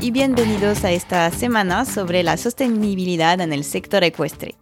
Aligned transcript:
Y 0.00 0.10
bienvenidos 0.12 0.84
a 0.84 0.90
esta 0.90 1.30
semana 1.30 1.84
sobre 1.84 2.22
la 2.22 2.36
sostenibilidad 2.36 3.40
en 3.40 3.52
el 3.52 3.64
sector 3.64 4.02
ecuestre. 4.02 4.56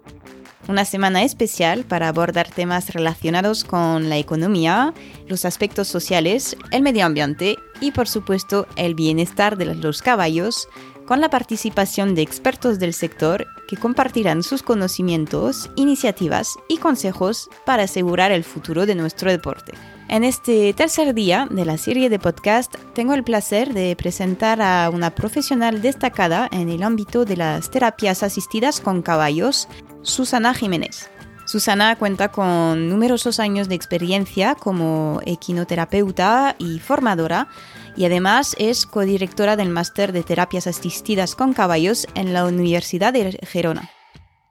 Una 0.68 0.84
semana 0.84 1.22
especial 1.22 1.84
para 1.84 2.08
abordar 2.08 2.50
temas 2.50 2.92
relacionados 2.92 3.64
con 3.64 4.08
la 4.08 4.18
economía, 4.18 4.92
los 5.26 5.44
aspectos 5.44 5.88
sociales, 5.88 6.56
el 6.70 6.82
medio 6.82 7.06
ambiente 7.06 7.56
y 7.80 7.92
por 7.92 8.08
supuesto 8.08 8.66
el 8.76 8.94
bienestar 8.94 9.56
de 9.56 9.74
los 9.74 10.02
caballos, 10.02 10.68
con 11.08 11.22
la 11.22 11.30
participación 11.30 12.14
de 12.14 12.20
expertos 12.20 12.78
del 12.78 12.92
sector 12.92 13.46
que 13.66 13.78
compartirán 13.78 14.42
sus 14.42 14.62
conocimientos, 14.62 15.70
iniciativas 15.74 16.58
y 16.68 16.76
consejos 16.76 17.48
para 17.64 17.84
asegurar 17.84 18.30
el 18.30 18.44
futuro 18.44 18.84
de 18.84 18.94
nuestro 18.94 19.30
deporte. 19.30 19.72
En 20.08 20.22
este 20.22 20.74
tercer 20.74 21.14
día 21.14 21.48
de 21.50 21.64
la 21.64 21.78
serie 21.78 22.10
de 22.10 22.18
podcast 22.18 22.74
tengo 22.92 23.14
el 23.14 23.24
placer 23.24 23.72
de 23.72 23.96
presentar 23.96 24.60
a 24.60 24.90
una 24.90 25.14
profesional 25.14 25.80
destacada 25.80 26.46
en 26.52 26.68
el 26.68 26.82
ámbito 26.82 27.24
de 27.24 27.38
las 27.38 27.70
terapias 27.70 28.22
asistidas 28.22 28.78
con 28.78 29.00
caballos, 29.00 29.66
Susana 30.02 30.52
Jiménez. 30.52 31.08
Susana 31.46 31.96
cuenta 31.96 32.28
con 32.28 32.90
numerosos 32.90 33.40
años 33.40 33.70
de 33.70 33.74
experiencia 33.74 34.54
como 34.54 35.22
equinoterapeuta 35.24 36.54
y 36.58 36.78
formadora 36.78 37.48
y 37.98 38.04
además 38.04 38.54
es 38.60 38.86
codirectora 38.86 39.56
del 39.56 39.70
máster 39.70 40.12
de 40.12 40.22
terapias 40.22 40.68
asistidas 40.68 41.34
con 41.34 41.52
caballos 41.52 42.06
en 42.14 42.32
la 42.32 42.44
Universidad 42.46 43.12
de 43.12 43.36
Gerona. 43.42 43.90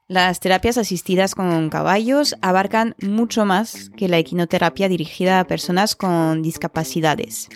Las 0.10 0.42
terapias 0.42 0.78
asistidas 0.78 1.34
con 1.34 1.70
caballos 1.70 2.36
abarcan 2.42 2.94
mucho 3.02 3.46
más 3.46 3.90
que 3.96 4.10
la 4.10 4.18
equinoterapia 4.18 4.90
dirigida 4.90 5.40
a 5.40 5.48
personas 5.48 5.96
con 5.96 6.42
discapacidades. 6.42 7.48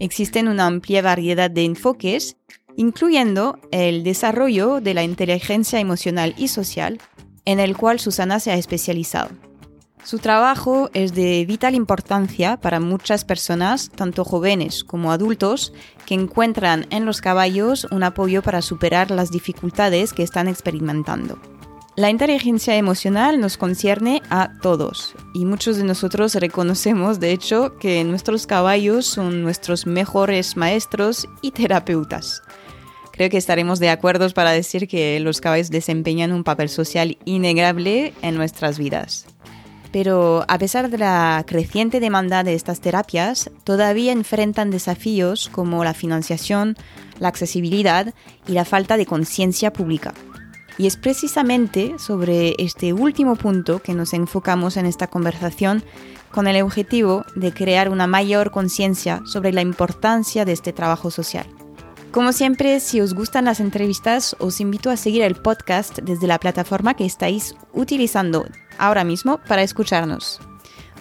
Existen 0.00 0.48
una 0.48 0.66
amplia 0.66 1.00
variedad 1.00 1.50
de 1.50 1.64
enfoques, 1.64 2.36
incluyendo 2.76 3.60
el 3.70 4.02
desarrollo 4.02 4.80
de 4.80 4.94
la 4.94 5.04
inteligencia 5.04 5.78
emocional 5.78 6.34
y 6.36 6.48
social, 6.48 6.98
en 7.44 7.60
el 7.60 7.76
cual 7.76 8.00
Susana 8.00 8.40
se 8.40 8.50
ha 8.50 8.56
especializado. 8.56 9.30
Su 10.06 10.20
trabajo 10.20 10.88
es 10.94 11.14
de 11.14 11.44
vital 11.46 11.74
importancia 11.74 12.58
para 12.58 12.78
muchas 12.78 13.24
personas, 13.24 13.90
tanto 13.90 14.24
jóvenes 14.24 14.84
como 14.84 15.10
adultos, 15.10 15.72
que 16.06 16.14
encuentran 16.14 16.86
en 16.90 17.04
los 17.04 17.20
caballos 17.20 17.88
un 17.90 18.04
apoyo 18.04 18.40
para 18.40 18.62
superar 18.62 19.10
las 19.10 19.32
dificultades 19.32 20.12
que 20.12 20.22
están 20.22 20.46
experimentando. 20.46 21.40
La 21.96 22.08
inteligencia 22.08 22.76
emocional 22.76 23.40
nos 23.40 23.56
concierne 23.56 24.22
a 24.30 24.52
todos 24.62 25.16
y 25.34 25.44
muchos 25.44 25.76
de 25.76 25.82
nosotros 25.82 26.36
reconocemos, 26.36 27.18
de 27.18 27.32
hecho, 27.32 27.76
que 27.76 28.04
nuestros 28.04 28.46
caballos 28.46 29.06
son 29.06 29.42
nuestros 29.42 29.88
mejores 29.88 30.56
maestros 30.56 31.26
y 31.42 31.50
terapeutas. 31.50 32.44
Creo 33.10 33.28
que 33.28 33.38
estaremos 33.38 33.80
de 33.80 33.90
acuerdo 33.90 34.30
para 34.30 34.52
decir 34.52 34.86
que 34.86 35.18
los 35.18 35.40
caballos 35.40 35.70
desempeñan 35.70 36.30
un 36.30 36.44
papel 36.44 36.68
social 36.68 37.18
innegable 37.24 38.14
en 38.22 38.36
nuestras 38.36 38.78
vidas. 38.78 39.26
Pero 39.96 40.44
a 40.46 40.58
pesar 40.58 40.90
de 40.90 40.98
la 40.98 41.42
creciente 41.46 42.00
demanda 42.00 42.44
de 42.44 42.52
estas 42.52 42.82
terapias, 42.82 43.50
todavía 43.64 44.12
enfrentan 44.12 44.70
desafíos 44.70 45.48
como 45.48 45.84
la 45.84 45.94
financiación, 45.94 46.76
la 47.18 47.28
accesibilidad 47.28 48.12
y 48.46 48.52
la 48.52 48.66
falta 48.66 48.98
de 48.98 49.06
conciencia 49.06 49.72
pública. 49.72 50.12
Y 50.76 50.86
es 50.86 50.98
precisamente 50.98 51.94
sobre 51.98 52.56
este 52.58 52.92
último 52.92 53.36
punto 53.36 53.78
que 53.80 53.94
nos 53.94 54.12
enfocamos 54.12 54.76
en 54.76 54.84
esta 54.84 55.06
conversación 55.06 55.82
con 56.30 56.46
el 56.46 56.60
objetivo 56.60 57.24
de 57.34 57.54
crear 57.54 57.88
una 57.88 58.06
mayor 58.06 58.50
conciencia 58.50 59.22
sobre 59.24 59.54
la 59.54 59.62
importancia 59.62 60.44
de 60.44 60.52
este 60.52 60.74
trabajo 60.74 61.10
social. 61.10 61.46
Como 62.16 62.32
siempre, 62.32 62.80
si 62.80 63.02
os 63.02 63.12
gustan 63.12 63.44
las 63.44 63.60
entrevistas, 63.60 64.36
os 64.38 64.62
invito 64.62 64.88
a 64.88 64.96
seguir 64.96 65.20
el 65.20 65.34
podcast 65.34 65.98
desde 65.98 66.26
la 66.26 66.40
plataforma 66.40 66.94
que 66.94 67.04
estáis 67.04 67.54
utilizando 67.74 68.46
ahora 68.78 69.04
mismo 69.04 69.38
para 69.46 69.62
escucharnos. 69.62 70.40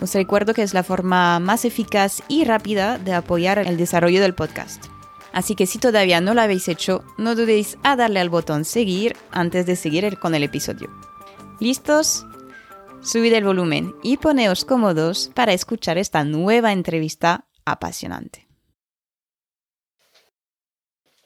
Os 0.02 0.14
recuerdo 0.14 0.54
que 0.54 0.62
es 0.62 0.74
la 0.74 0.84
forma 0.84 1.40
más 1.40 1.64
eficaz 1.64 2.22
y 2.28 2.44
rápida 2.44 2.98
de 2.98 3.14
apoyar 3.14 3.60
el 3.60 3.78
desarrollo 3.78 4.22
del 4.22 4.36
podcast. 4.36 4.88
Así 5.32 5.56
que 5.56 5.68
si 5.68 5.80
todavía 5.80 6.20
no 6.20 6.34
lo 6.34 6.42
habéis 6.42 6.68
hecho, 6.68 7.06
no 7.18 7.34
dudéis 7.34 7.78
a 7.82 7.96
darle 7.96 8.20
al 8.20 8.30
botón 8.30 8.66
seguir 8.66 9.16
antes 9.32 9.66
de 9.66 9.78
seguir 9.78 10.20
con 10.20 10.36
el 10.36 10.44
episodio. 10.44 10.90
¿Listos? 11.62 12.26
Subid 13.02 13.32
el 13.32 13.46
volumen 13.46 13.96
y 14.04 14.18
poneos 14.18 14.66
cómodos 14.66 15.32
para 15.34 15.54
escuchar 15.54 15.98
esta 15.98 16.26
nueva 16.26 16.74
entrevista 16.74 17.46
apasionante. 17.64 18.46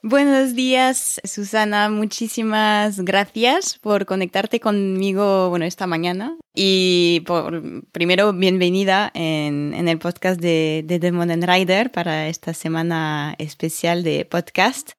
Buenos 0.01 0.55
días, 0.55 1.19
Susana. 1.25 1.89
Muchísimas 1.89 3.01
gracias 3.01 3.77
por 3.79 4.05
conectarte 4.05 4.61
conmigo, 4.61 5.49
bueno, 5.49 5.65
esta 5.65 5.87
mañana. 5.87 6.37
Y 6.55 7.21
por, 7.25 7.61
primero, 7.91 8.31
bienvenida 8.31 9.11
en, 9.13 9.73
el 9.73 9.99
podcast 9.99 10.39
de, 10.39 10.83
de 10.85 10.99
The 10.99 11.11
Modern 11.11 11.41
Rider 11.41 11.91
para 11.91 12.29
esta 12.29 12.53
semana 12.53 13.35
especial 13.39 14.03
de 14.03 14.23
podcast. 14.23 14.91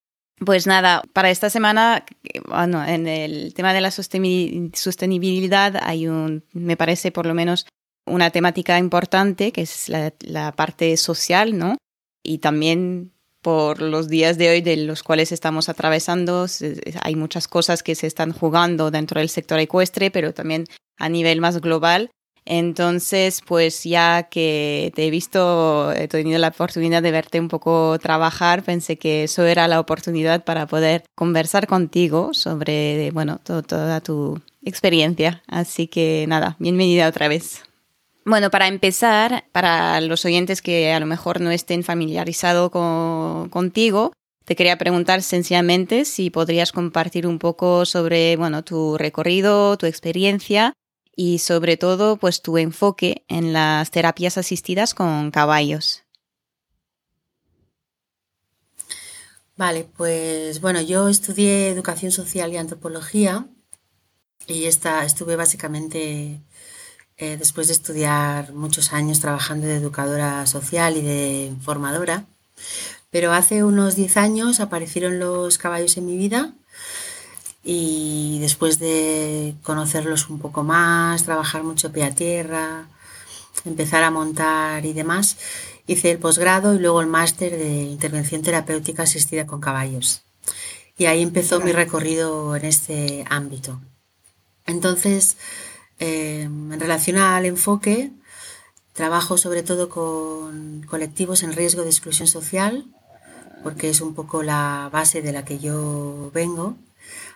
Pues 0.45 0.67
nada, 0.67 1.03
para 1.15 1.31
esta 1.31 1.49
semana, 1.49 2.05
bueno, 2.47 2.85
en 2.85 3.07
el 3.07 3.55
tema 3.55 3.73
de 3.73 3.81
la 3.81 3.91
sostenibilidad 3.91 5.77
hay 5.83 6.09
un, 6.09 6.45
me 6.53 6.77
parece 6.77 7.11
por 7.11 7.25
lo 7.25 7.33
menos, 7.33 7.67
una 8.07 8.31
temática 8.31 8.79
importante 8.79 9.51
que 9.53 9.63
es 9.63 9.89
la, 9.89 10.13
la 10.21 10.53
parte 10.53 10.95
social, 10.99 11.57
¿no? 11.57 11.79
Y 12.23 12.39
también 12.39 13.13
por 13.43 13.81
los 13.81 14.09
días 14.09 14.39
de 14.39 14.51
hoy 14.51 14.61
de 14.61 14.77
los 14.77 15.03
cuales 15.03 15.33
estamos 15.33 15.69
atravesando. 15.69 16.47
Hay 17.03 17.17
muchas 17.17 17.49
cosas 17.49 17.83
que 17.83 17.95
se 17.95 18.07
están 18.07 18.33
jugando 18.33 18.91
dentro 18.91 19.21
del 19.21 19.29
sector 19.29 19.59
ecuestre, 19.59 20.11
pero 20.11 20.35
también 20.35 20.65
a 20.99 21.09
nivel 21.09 21.41
más 21.41 21.61
global. 21.61 22.11
Entonces, 22.47 23.43
pues 23.47 23.85
ya 23.85 24.25
que 24.25 24.93
te 24.95 25.07
he 25.07 25.11
visto, 25.11 25.93
he 25.93 26.09
tenido 26.09 26.39
la 26.39 26.49
oportunidad 26.49 27.03
de 27.03 27.11
verte 27.11 27.39
un 27.39 27.49
poco 27.49 27.99
trabajar, 27.99 28.63
pensé 28.63 28.97
que 28.97 29.25
eso 29.25 29.45
era 29.45 29.69
la 29.69 29.79
oportunidad 29.79 30.45
para 30.45 30.67
poder 30.67 31.05
conversar 31.15 31.67
contigo 31.67 32.33
sobre, 32.33 33.11
bueno, 33.13 33.39
toda 33.45 34.01
tu 34.01 34.41
experiencia. 34.63 35.43
Así 35.47 35.87
que 35.87 36.25
nada, 36.29 36.57
bienvenida 36.59 37.09
otra 37.09 37.29
vez. 37.29 37.63
Bueno, 38.31 38.49
para 38.49 38.69
empezar, 38.69 39.47
para 39.51 40.01
los 40.01 40.25
oyentes 40.25 40.63
que 40.63 40.93
a 40.93 41.01
lo 41.01 41.07
mejor 41.07 41.41
no 41.41 41.51
estén 41.51 41.83
familiarizados 41.83 42.71
contigo, 42.71 44.13
te 44.45 44.55
quería 44.55 44.79
preguntar 44.79 45.25
sencillamente 45.25 46.05
si 46.05 46.31
podrías 46.31 46.71
compartir 46.71 47.27
un 47.27 47.41
poco 47.41 47.85
sobre 47.87 48.37
bueno, 48.37 48.63
tu 48.63 48.97
recorrido, 48.97 49.77
tu 49.79 49.87
experiencia 49.87 50.75
y 51.17 51.39
sobre 51.39 51.77
todo 51.77 52.19
pues 52.19 52.41
tu 52.41 52.57
enfoque 52.57 53.25
en 53.27 53.53
las 53.53 53.91
terapias 53.91 54.39
asistidas 54.39 54.95
con 54.95 55.33
caballos. 55.33 56.05
Vale, 59.57 59.89
pues 59.97 60.61
bueno, 60.61 60.81
yo 60.81 61.09
estudié 61.09 61.69
educación 61.69 62.13
social 62.13 62.53
y 62.53 62.59
antropología 62.59 63.49
y 64.47 64.67
esta, 64.67 65.05
estuve 65.05 65.35
básicamente 65.35 66.41
eh, 67.21 67.37
después 67.37 67.67
de 67.67 67.75
estudiar 67.75 68.55
muchos 68.55 68.95
años 68.95 69.21
trabajando 69.21 69.67
de 69.67 69.77
educadora 69.77 70.47
social 70.47 70.97
y 70.97 71.03
de 71.03 71.53
formadora. 71.63 72.25
Pero 73.11 73.35
hace 73.35 73.63
unos 73.63 73.95
10 73.95 74.17
años 74.17 74.59
aparecieron 74.59 75.19
los 75.19 75.59
caballos 75.59 75.99
en 75.99 76.07
mi 76.07 76.17
vida 76.17 76.55
y 77.63 78.39
después 78.41 78.79
de 78.79 79.55
conocerlos 79.63 80.31
un 80.31 80.39
poco 80.39 80.65
más, 80.65 81.25
trabajar 81.25 81.63
mucho 81.63 81.93
pie 81.93 82.05
a 82.05 82.15
tierra, 82.15 82.89
empezar 83.67 84.03
a 84.03 84.11
montar 84.11 84.87
y 84.87 84.95
demás, 84.95 85.37
hice 85.87 86.13
el 86.13 86.19
posgrado 86.19 86.75
y 86.75 86.79
luego 86.79 87.03
el 87.03 87.07
máster 87.07 87.59
de 87.59 87.83
intervención 87.83 88.41
terapéutica 88.41 89.03
asistida 89.03 89.47
con 89.47 89.61
caballos. 89.61 90.23
Y 90.97 91.05
ahí 91.05 91.21
empezó 91.21 91.61
mi 91.61 91.73
recorrido 91.73 92.57
en 92.57 92.65
este 92.65 93.27
ámbito. 93.29 93.79
Entonces, 94.65 95.37
Em, 96.01 96.73
en 96.73 96.81
relación 96.81 97.19
al 97.19 97.45
enfoque, 97.45 98.11
trabajo 98.95 99.37
sobre 99.37 99.63
todo 99.63 99.91
con 99.91 100.83
colectivos 100.89 101.43
en 101.43 101.53
riesgo 101.53 101.83
de 101.83 101.91
exclusión 101.91 102.27
social, 102.27 102.87
porque 103.63 103.91
es 103.91 104.01
un 104.01 104.15
poco 104.15 104.43
la 104.43 104.89
base 104.91 105.21
de 105.21 105.33
la 105.33 105.45
que 105.45 105.59
yo 105.59 106.31
vengo, 106.33 106.77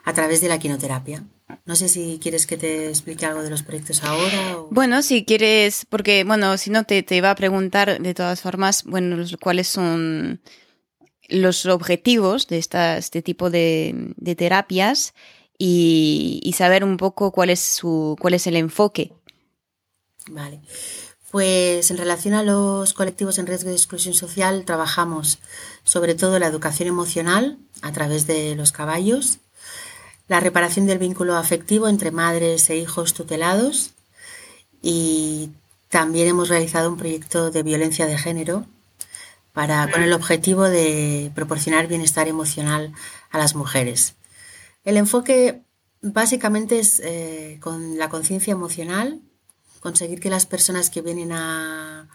a 0.05 0.14
través 0.14 0.40
de 0.40 0.49
la 0.49 0.58
quinoterapia. 0.58 1.25
No 1.66 1.76
sé 1.76 1.88
si 1.88 2.19
quieres 2.22 2.46
que 2.46 2.56
te 2.56 2.88
explique 2.88 3.26
algo 3.26 3.43
de 3.43 3.50
los 3.50 3.62
proyectos 3.62 4.02
ahora. 4.02 4.56
Bueno, 4.70 5.02
si 5.02 5.26
quieres, 5.26 5.87
porque, 5.90 6.25
bueno, 6.25 6.56
si 6.56 6.70
no 6.70 6.84
te, 6.84 7.02
te 7.02 7.17
iba 7.17 7.31
a 7.31 7.34
preguntar 7.34 8.00
de 8.00 8.14
todas 8.14 8.40
formas, 8.40 8.84
bueno, 8.84 9.22
cuáles 9.43 9.69
son 9.69 10.40
los 11.28 11.67
objetivos 11.67 12.46
de 12.49 12.58
esta, 12.58 12.96
este 12.96 13.20
tipo 13.20 13.50
de, 13.50 14.14
de 14.17 14.34
terapias 14.34 15.12
y, 15.66 16.52
saber 16.56 16.84
un 16.84 16.99
poco 16.99 17.31
cuál 17.31 17.49
es, 17.49 17.61
su, 17.61 18.16
cuál 18.20 18.34
es 18.34 18.46
el 18.46 18.56
enfoque. 18.56 19.12
Vale. 20.28 20.61
Pues 21.31 21.90
en 21.90 21.96
relación 21.96 22.34
a 22.34 22.43
los 22.43 22.93
colectivos 22.93 23.38
en 23.38 23.46
riesgo 23.46 23.70
de 23.70 23.76
exclusión 23.76 24.14
social, 24.14 24.64
trabajamos 24.66 25.38
sobre 25.82 26.14
todo 26.14 26.38
la 26.38 26.49
educación 26.49 26.88
emocional 26.88 27.58
a 27.81 27.93
través 27.93 28.26
de 28.26 28.55
los 28.56 28.72
caballos, 28.72 29.38
la 30.28 30.38
reparación 30.38 30.87
del 30.87 30.99
vínculo 30.99 31.34
afectivo 31.34 31.88
entre 31.88 32.10
madres 32.10 32.69
e 32.69 32.76
hijos 32.76 33.14
tutelados 33.14 33.93
y 34.82 35.50
también 35.88 36.28
hemos 36.28 36.50
realizado 36.50 36.90
un 36.90 36.99
proyecto 36.99 37.50
de 37.50 37.62
violencia 37.62 38.06
de 38.06 38.19
género 38.19 38.67
para, 39.55 39.90
con 39.90 40.02
el 40.02 40.12
objetivo 40.12 40.64
de 40.64 41.32
proporcionar 41.34 41.87
bienestar 41.87 42.28
emocional 42.28 42.93
a 43.31 43.38
las 43.38 43.55
mujeres. 43.55 44.14
El 44.84 44.98
enfoque 44.98 45.64
básicamente 46.02 46.78
es 46.78 47.00
eh, 47.00 47.58
con 47.60 47.96
la 47.96 48.10
conciencia 48.10 48.52
emocional, 48.52 49.22
conseguir 49.81 50.20
que 50.20 50.31
las 50.31 50.46
personas 50.46 50.90
que 50.90 51.00
vienen 51.00 51.32
al, 51.32 52.08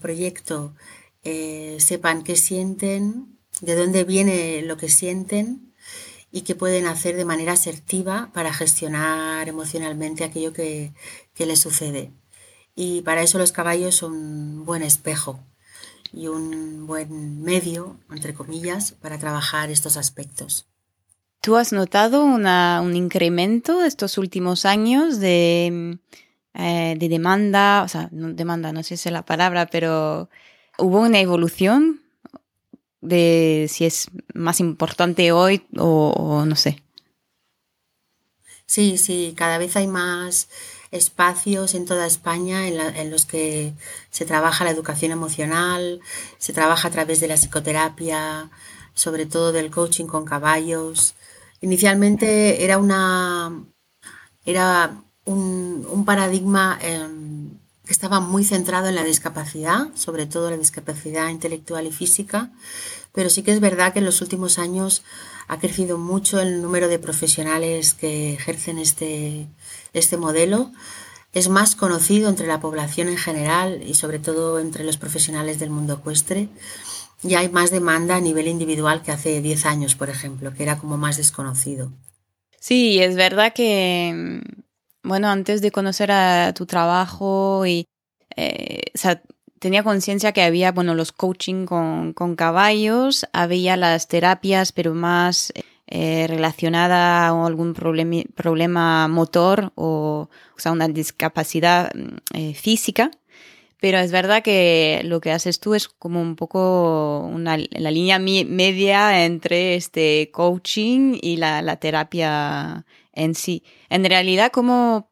proyecto 0.00 0.74
eh, 1.24 1.76
sepan 1.80 2.22
qué 2.22 2.36
sienten, 2.36 3.38
de 3.60 3.74
dónde 3.74 4.04
viene 4.04 4.62
lo 4.62 4.76
que 4.76 4.88
sienten 4.88 5.74
y 6.30 6.42
qué 6.42 6.54
pueden 6.54 6.86
hacer 6.86 7.16
de 7.16 7.24
manera 7.24 7.52
asertiva 7.52 8.30
para 8.32 8.54
gestionar 8.54 9.48
emocionalmente 9.48 10.22
aquello 10.24 10.52
que, 10.52 10.94
que 11.34 11.46
les 11.46 11.58
sucede. 11.58 12.12
Y 12.76 13.02
para 13.02 13.22
eso 13.22 13.38
los 13.38 13.50
caballos 13.52 13.96
son 13.96 14.12
un 14.12 14.64
buen 14.64 14.82
espejo 14.82 15.40
y 16.12 16.28
un 16.28 16.86
buen 16.86 17.42
medio, 17.42 17.98
entre 18.10 18.32
comillas, 18.34 18.92
para 18.92 19.18
trabajar 19.18 19.70
estos 19.70 19.96
aspectos. 19.96 20.69
¿Tú 21.40 21.56
has 21.56 21.72
notado 21.72 22.22
un 22.22 22.96
incremento 22.96 23.82
estos 23.82 24.18
últimos 24.18 24.66
años 24.66 25.20
de, 25.20 25.98
eh, 26.52 26.94
de 26.98 27.08
demanda? 27.08 27.82
O 27.82 27.88
sea, 27.88 28.10
no, 28.12 28.34
demanda, 28.34 28.74
no 28.74 28.82
sé 28.82 28.98
si 28.98 29.08
es 29.08 29.12
la 29.12 29.24
palabra, 29.24 29.66
pero 29.66 30.28
¿hubo 30.76 31.00
una 31.00 31.18
evolución 31.18 32.02
de 33.00 33.68
si 33.70 33.86
es 33.86 34.10
más 34.34 34.60
importante 34.60 35.32
hoy 35.32 35.66
o, 35.78 36.44
no 36.46 36.56
sé? 36.56 36.82
Sí, 38.66 38.98
sí, 38.98 39.32
cada 39.34 39.56
vez 39.56 39.76
hay 39.76 39.86
más 39.86 40.50
espacios 40.90 41.74
en 41.74 41.86
toda 41.86 42.06
España 42.06 42.68
en, 42.68 42.78
en, 42.78 43.10
los 43.10 43.24
que 43.24 43.72
se 44.10 44.26
trabaja 44.26 44.64
la 44.64 44.72
educación 44.72 45.10
emocional, 45.10 46.00
se 46.36 46.52
trabaja 46.52 46.88
a 46.88 46.90
través 46.90 47.20
de 47.20 47.28
la 47.28 47.36
psicoterapia, 47.36 48.50
sobre 48.92 49.24
todo 49.24 49.52
del 49.52 49.70
coaching 49.70 50.06
con 50.06 50.26
caballos. 50.26 51.14
Inicialmente 51.60 52.64
era 52.64 52.78
una 52.78 53.64
era 54.44 55.02
un, 55.24 56.04
paradigma 56.06 56.78
em, 56.82 57.50
que 57.84 57.92
estaba 57.92 58.20
muy 58.20 58.44
centrado 58.44 58.88
en 58.88 58.94
la 58.94 59.04
discapacidad, 59.04 59.88
sobre 59.94 60.26
todo 60.26 60.50
la 60.50 60.56
discapacidad 60.56 61.28
intelectual 61.28 61.86
y 61.86 61.92
física, 61.92 62.50
pero 63.12 63.30
sí 63.30 63.42
que 63.42 63.52
es 63.52 63.60
verdad 63.60 63.92
que 63.92 63.98
en 63.98 64.04
los 64.04 64.20
últimos 64.22 64.58
años 64.58 65.02
ha 65.48 65.58
crecido 65.58 65.98
mucho 65.98 66.40
el 66.40 66.62
número 66.62 66.88
de 66.88 66.98
profesionales 66.98 67.94
que 67.94 68.34
ejercen 68.34 68.78
este, 68.78 69.46
este 69.92 70.16
modelo. 70.16 70.72
Es 71.32 71.48
más 71.48 71.76
conocido 71.76 72.28
entre 72.28 72.46
la 72.46 72.60
población 72.60 73.08
en 73.08 73.16
general 73.16 73.82
y 73.84 73.94
sobre 73.94 74.18
todo 74.18 74.58
entre 74.58 74.84
los 74.84 74.96
profesionales 74.96 75.58
del 75.58 75.70
mundo 75.70 75.94
ecuestre 75.94 76.48
y 77.22 77.34
hay 77.34 77.48
más 77.48 77.70
demanda 77.70 78.16
a 78.16 78.20
nivel 78.20 78.48
individual 78.48 79.02
que 79.02 79.12
hace 79.12 79.40
10 79.40 79.66
años, 79.66 79.94
por 79.94 80.08
ejemplo, 80.10 80.52
que 80.54 80.62
era 80.62 80.78
como 80.78 80.96
más 80.96 81.16
desconocido. 81.16 81.92
Sí, 82.58 83.00
es 83.00 83.16
verdad 83.16 83.52
que, 83.52 84.42
bueno, 85.02 85.28
antes 85.28 85.62
de 85.62 85.70
conocer 85.70 86.12
a 86.12 86.52
tu 86.54 86.66
trabajo 86.66 87.64
y, 87.66 87.86
eh, 88.36 88.82
tenía 89.58 89.82
conciencia 89.82 90.32
que 90.32 90.42
había, 90.42 90.72
bueno, 90.72 90.94
los 90.94 91.12
coaching 91.12 91.66
con, 91.66 92.12
con, 92.12 92.36
caballos, 92.36 93.26
había 93.32 93.76
las 93.76 94.08
terapias, 94.08 94.72
pero 94.72 94.94
más 94.94 95.52
eh, 95.86 96.26
relacionada 96.28 97.26
a 97.26 97.46
algún 97.46 97.74
problema, 97.74 99.08
motor 99.08 99.72
o, 99.74 100.28
o 100.64 100.72
una 100.72 100.86
discapacidad 100.88 101.92
mm, 101.94 102.16
eh, 102.34 102.54
física. 102.54 103.10
Pero 103.80 103.98
es 103.98 104.12
verdad 104.12 104.42
que 104.42 105.00
lo 105.04 105.20
que 105.20 105.32
haces 105.32 105.58
tú 105.58 105.74
es 105.74 105.88
como 105.88 106.20
un 106.20 106.36
poco 106.36 107.20
una, 107.20 107.56
la 107.56 107.90
línea 107.90 108.18
media 108.18 109.24
entre 109.24 109.74
este 109.74 110.30
coaching 110.32 111.18
y 111.20 111.38
la, 111.38 111.76
terapia 111.76 112.84
en 113.12 113.34
sí. 113.34 113.64
En 113.88 114.04
realidad, 114.04 114.52
¿cómo, 114.52 115.10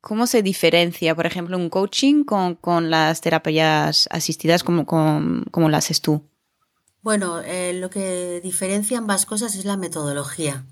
¿cómo 0.00 0.26
se 0.26 0.42
diferencia, 0.42 1.14
por 1.14 1.26
ejemplo, 1.26 1.58
un 1.58 1.68
coaching 1.68 2.24
con, 2.24 2.54
con 2.54 2.88
las 2.88 3.20
terapias 3.20 4.08
asistidas 4.10 4.64
como, 4.64 4.86
como, 4.86 5.68
lo 5.68 5.76
haces 5.76 6.00
tú? 6.00 6.22
Bueno, 7.02 7.40
eh, 7.40 7.74
lo 7.74 7.90
que 7.90 8.40
diferencia 8.42 8.96
ambas 8.96 9.26
cosas 9.26 9.54
es 9.56 9.66
la 9.66 9.76
metodología. 9.76 10.64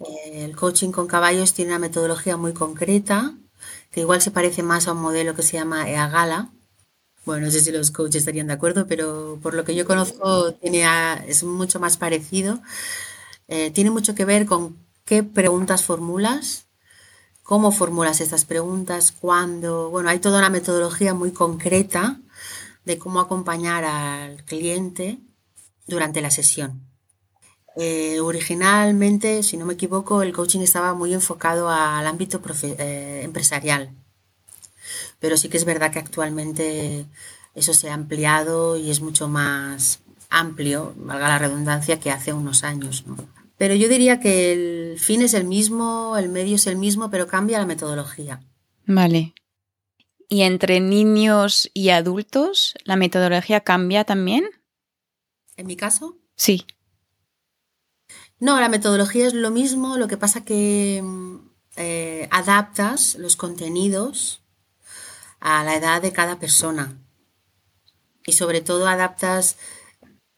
Eh, 0.00 0.44
el 0.44 0.54
coaching 0.54 0.90
con 0.90 1.06
caballos 1.06 1.54
tiene 1.54 1.70
una 1.70 1.78
metodología 1.78 2.36
muy 2.36 2.52
concreta 2.52 3.34
que 3.90 4.00
igual 4.00 4.22
se 4.22 4.30
parece 4.30 4.62
más 4.62 4.86
a 4.86 4.92
un 4.92 5.00
modelo 5.00 5.34
que 5.34 5.42
se 5.42 5.56
llama 5.56 5.88
EAGALA. 5.88 6.50
Bueno, 7.24 7.46
no 7.46 7.52
sé 7.52 7.60
si 7.60 7.70
los 7.70 7.90
coaches 7.90 8.20
estarían 8.22 8.46
de 8.46 8.54
acuerdo, 8.54 8.86
pero 8.86 9.38
por 9.42 9.54
lo 9.54 9.64
que 9.64 9.74
yo 9.74 9.86
conozco 9.86 10.54
es 10.62 11.44
mucho 11.44 11.80
más 11.80 11.96
parecido. 11.96 12.60
Eh, 13.48 13.70
tiene 13.70 13.90
mucho 13.90 14.14
que 14.14 14.24
ver 14.24 14.46
con 14.46 14.76
qué 15.04 15.22
preguntas 15.22 15.84
formulas, 15.84 16.66
cómo 17.42 17.72
formulas 17.72 18.20
estas 18.20 18.44
preguntas, 18.44 19.12
cuándo. 19.12 19.90
Bueno, 19.90 20.08
hay 20.08 20.20
toda 20.20 20.38
una 20.38 20.50
metodología 20.50 21.14
muy 21.14 21.32
concreta 21.32 22.20
de 22.84 22.98
cómo 22.98 23.20
acompañar 23.20 23.84
al 23.84 24.44
cliente 24.44 25.18
durante 25.86 26.20
la 26.20 26.30
sesión. 26.30 26.89
Eh, 27.82 28.20
originalmente, 28.20 29.42
si 29.42 29.56
no 29.56 29.64
me 29.64 29.72
equivoco, 29.72 30.20
el 30.20 30.34
coaching 30.34 30.60
estaba 30.60 30.92
muy 30.92 31.14
enfocado 31.14 31.70
al 31.70 32.06
ámbito 32.06 32.38
eh, 32.62 33.22
empresarial, 33.24 33.88
pero 35.18 35.38
sí 35.38 35.48
que 35.48 35.56
es 35.56 35.64
verdad 35.64 35.90
que 35.90 35.98
actualmente 35.98 37.06
eso 37.54 37.72
se 37.72 37.88
ha 37.88 37.94
ampliado 37.94 38.76
y 38.76 38.90
es 38.90 39.00
mucho 39.00 39.28
más 39.28 40.00
amplio, 40.28 40.92
valga 40.98 41.28
la 41.28 41.38
redundancia, 41.38 41.98
que 41.98 42.10
hace 42.10 42.34
unos 42.34 42.64
años. 42.64 43.02
Pero 43.56 43.74
yo 43.74 43.88
diría 43.88 44.20
que 44.20 44.52
el 44.52 45.00
fin 45.00 45.22
es 45.22 45.32
el 45.32 45.44
mismo, 45.44 46.18
el 46.18 46.28
medio 46.28 46.56
es 46.56 46.66
el 46.66 46.76
mismo, 46.76 47.10
pero 47.10 47.28
cambia 47.28 47.60
la 47.60 47.64
metodología. 47.64 48.42
Vale. 48.84 49.32
¿Y 50.28 50.42
entre 50.42 50.80
niños 50.80 51.70
y 51.72 51.88
adultos 51.88 52.74
la 52.84 52.96
metodología 52.96 53.60
cambia 53.60 54.04
también? 54.04 54.44
¿En 55.56 55.66
mi 55.66 55.76
caso? 55.76 56.18
Sí. 56.36 56.66
No, 58.40 58.58
la 58.58 58.70
metodología 58.70 59.26
es 59.26 59.34
lo 59.34 59.50
mismo, 59.50 59.98
lo 59.98 60.08
que 60.08 60.16
pasa 60.16 60.44
que 60.44 61.00
mm, 61.02 61.36
eh, 61.76 62.28
adaptas 62.32 63.16
los 63.16 63.36
contenidos 63.36 64.42
a 65.40 65.62
la 65.62 65.76
edad 65.76 66.02
de 66.02 66.12
cada 66.12 66.38
persona 66.38 66.98
y 68.26 68.32
sobre 68.32 68.60
todo 68.60 68.88
adaptas 68.88 69.56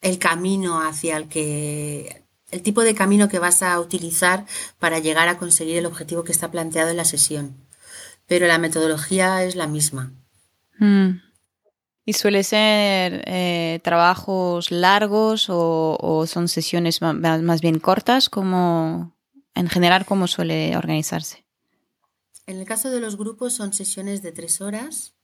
el 0.00 0.18
camino 0.18 0.82
hacia 0.82 1.16
el 1.16 1.28
que 1.28 2.25
el 2.50 2.62
tipo 2.62 2.82
de 2.82 2.94
camino 2.94 3.28
que 3.28 3.38
vas 3.38 3.62
a 3.62 3.80
utilizar 3.80 4.44
para 4.78 4.99
llegar 4.99 5.28
a 5.28 5.38
conseguir 5.38 5.78
el 5.78 5.87
objetivo 5.87 6.23
que 6.23 6.32
está 6.32 6.50
planteado 6.50 6.90
en 6.90 6.99
la 6.99 7.04
sesión. 7.04 7.56
Pero 8.26 8.47
la 8.47 8.59
metodología 8.59 9.42
es 9.42 9.56
la 9.56 9.66
misma. 9.66 10.12
Mm. 10.78 11.23
¿Y 12.04 12.14
suele 12.14 12.42
ser 12.42 13.23
eh, 13.26 13.80
trabajos 13.85 14.71
largos 14.73 15.47
o, 15.49 16.25
son 16.26 16.49
sesiones 16.49 17.00
más, 17.00 17.61
bien 17.61 17.78
cortas? 17.78 18.28
Como, 18.28 19.16
en 19.54 19.68
general, 19.68 20.04
¿cómo 20.04 20.26
suele 20.26 20.76
organizarse? 20.76 21.44
En 22.47 22.59
el 22.59 22.66
caso 22.66 22.90
de 22.90 23.00
los 23.00 23.16
grupos 23.16 23.52
son 23.52 23.73
sesiones 23.73 24.21
de 24.23 24.32
tres 24.32 24.61
horas 24.61 25.14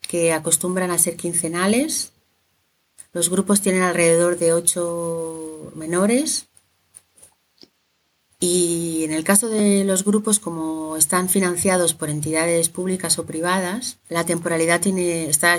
que 0.00 0.32
acostumbran 0.32 0.90
a 0.90 0.98
ser 0.98 1.16
quincenales. 1.16 2.12
Los 3.12 3.30
grupos 3.30 3.60
tienen 3.60 3.82
alrededor 3.82 4.38
de 4.38 4.52
ocho 4.52 5.70
menores 5.76 6.48
y 8.44 9.04
en 9.04 9.12
el 9.12 9.22
caso 9.22 9.48
de 9.48 9.84
los 9.84 10.04
grupos, 10.04 10.40
como 10.40 10.96
están 10.96 11.28
financiados 11.28 11.94
por 11.94 12.10
entidades 12.10 12.70
públicas 12.70 13.16
o 13.20 13.24
privadas, 13.24 13.98
la 14.08 14.26
temporalidad 14.26 14.80
tiene, 14.80 15.30
está 15.30 15.56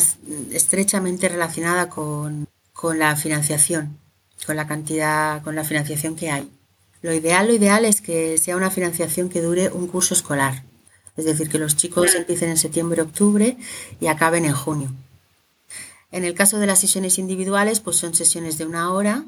estrechamente 0.52 1.30
relacionada 1.30 1.88
con, 1.88 2.46
la 2.96 3.16
financiación, 3.16 3.98
con 4.46 4.58
la 4.58 4.68
cantidad, 4.68 5.42
con 5.44 5.56
la 5.56 5.64
financiación 5.64 6.18
que 6.18 6.30
hay. 6.30 6.52
Lo 7.02 7.14
ideal, 7.14 7.48
lo 7.48 7.54
ideal 7.54 7.86
es 7.86 8.02
que 8.02 8.38
sea 8.38 8.58
una 8.58 8.70
financiación 8.70 9.30
que 9.30 9.42
dure 9.42 9.70
un 9.70 9.88
curso 9.88 10.14
escolar. 10.14 10.66
Es 11.16 11.24
decir, 11.24 11.48
que 11.48 11.60
los 11.60 11.78
chicos 11.78 12.14
empiecen 12.16 12.50
en 12.50 12.58
septiembre, 12.58 13.02
octubre 13.02 13.56
y 14.02 14.08
acaben 14.08 14.44
en 14.44 14.56
junio. 14.56 14.92
En 16.12 16.26
el 16.26 16.34
caso 16.34 16.60
de 16.60 16.68
las 16.68 16.82
sesiones 16.82 17.18
individuales, 17.18 17.80
pues 17.80 17.96
son 17.96 18.14
sesiones 18.14 18.58
de 18.58 18.66
una 18.66 18.92
hora 18.92 19.24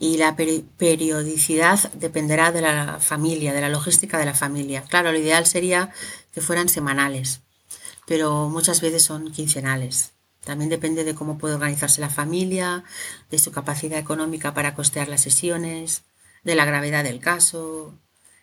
y 0.00 0.16
la 0.16 0.36
periodicidad 0.36 1.92
dependerá 1.94 2.52
de 2.52 2.60
la 2.60 3.00
familia, 3.00 3.52
de 3.52 3.60
la 3.60 3.68
logística 3.68 4.16
de 4.18 4.26
la 4.26 4.34
familia. 4.34 4.82
Claro, 4.82 5.10
lo 5.10 5.18
ideal 5.18 5.44
sería 5.44 5.90
que 6.32 6.40
fueran 6.40 6.68
semanales, 6.68 7.40
pero 8.06 8.48
muchas 8.48 8.80
veces 8.80 9.02
son 9.02 9.32
quincenales. 9.32 10.12
También 10.44 10.70
depende 10.70 11.02
de 11.02 11.16
cómo 11.16 11.36
puede 11.36 11.54
organizarse 11.54 12.00
la 12.00 12.10
familia, 12.10 12.84
de 13.28 13.38
su 13.38 13.50
capacidad 13.50 13.98
económica 13.98 14.54
para 14.54 14.74
costear 14.74 15.08
las 15.08 15.22
sesiones, 15.22 16.04
de 16.44 16.54
la 16.54 16.64
gravedad 16.64 17.02
del 17.02 17.18
caso, 17.18 17.98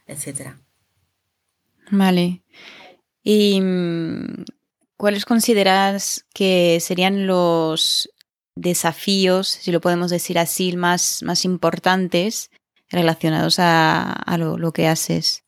etc. 0.07 0.55
Vale. 1.89 2.43
¿Y 3.24 3.62
mm, 3.62 4.43
cuáles 4.97 5.25
consideras 5.25 6.25
que 6.33 6.79
serían 6.81 7.27
los 7.27 8.09
desafíos, 8.55 9.47
si 9.47 9.71
lo 9.71 9.81
podemos 9.81 10.09
decir 10.09 10.39
así, 10.39 10.75
más, 10.75 11.21
más 11.24 11.45
importantes 11.45 12.50
relacionados 12.89 13.57
a, 13.59 14.35
lo, 14.38 14.71
que 14.71 14.88
haces? 14.88 15.43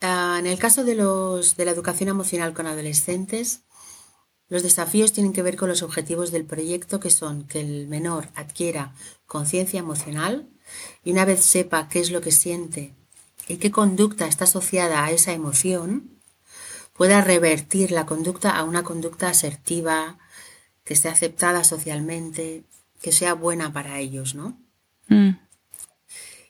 Ah, 0.00 0.36
en 0.38 0.46
el 0.46 0.58
caso 0.58 0.84
de, 0.84 0.94
los, 0.94 1.56
de 1.56 1.64
la 1.64 1.72
educación 1.72 2.08
emocional 2.08 2.54
con 2.54 2.66
adolescentes, 2.66 3.62
los 4.48 4.62
desafíos 4.62 5.12
tienen 5.12 5.32
que 5.32 5.42
ver 5.42 5.56
con 5.56 5.68
los 5.68 5.82
objetivos 5.82 6.30
del 6.30 6.44
proyecto, 6.44 7.00
que 7.00 7.10
son 7.10 7.44
que 7.44 7.60
el 7.60 7.88
menor 7.88 8.28
adquiera 8.34 8.92
conciencia 9.26 9.80
emocional 9.80 10.48
y 11.02 11.12
una 11.12 11.24
vez 11.24 11.44
sepa 11.44 11.88
qué 11.88 12.00
es 12.00 12.10
lo 12.10 12.20
que 12.20 12.32
siente 12.32 12.94
y 13.48 13.56
qué 13.56 13.70
conducta 13.70 14.26
está 14.26 14.44
asociada 14.44 15.04
a 15.04 15.10
esa 15.10 15.32
emoción, 15.32 16.20
pueda 16.92 17.20
revertir 17.20 17.90
la 17.90 18.06
conducta 18.06 18.50
a 18.50 18.64
una 18.64 18.84
conducta 18.84 19.28
asertiva, 19.28 20.18
que 20.84 20.94
esté 20.94 21.08
aceptada 21.08 21.64
socialmente, 21.64 22.64
que 23.00 23.12
sea 23.12 23.34
buena 23.34 23.72
para 23.72 23.98
ellos, 23.98 24.34
¿no? 24.34 24.56
Mm. 25.08 25.30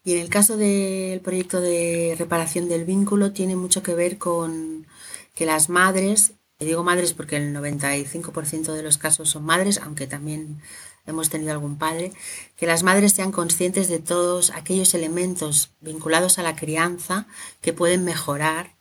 Y 0.04 0.12
en 0.12 0.18
el 0.20 0.28
caso 0.28 0.56
del 0.58 1.20
proyecto 1.20 1.60
de 1.60 2.14
reparación 2.18 2.68
del 2.68 2.84
vínculo 2.84 3.32
tiene 3.32 3.56
mucho 3.56 3.82
que 3.82 3.94
ver 3.94 4.18
con 4.18 4.86
que 5.34 5.46
las 5.46 5.70
madres, 5.70 6.32
y 6.58 6.66
digo 6.66 6.84
madres 6.84 7.14
porque 7.14 7.36
el 7.36 7.54
95% 7.54 8.72
de 8.74 8.82
los 8.82 8.98
casos 8.98 9.30
son 9.30 9.44
madres, 9.44 9.80
aunque 9.82 10.06
también 10.06 10.60
hemos 11.06 11.30
tenido 11.30 11.52
algún 11.52 11.78
padre, 11.78 12.12
que 12.56 12.66
las 12.66 12.82
madres 12.82 13.12
sean 13.12 13.32
conscientes 13.32 13.88
de 13.88 13.98
todos 13.98 14.50
aquellos 14.50 14.92
elementos 14.92 15.70
vinculados 15.80 16.38
a 16.38 16.42
la 16.42 16.54
crianza 16.54 17.26
que 17.62 17.72
pueden 17.72 18.04
mejorar 18.04 18.74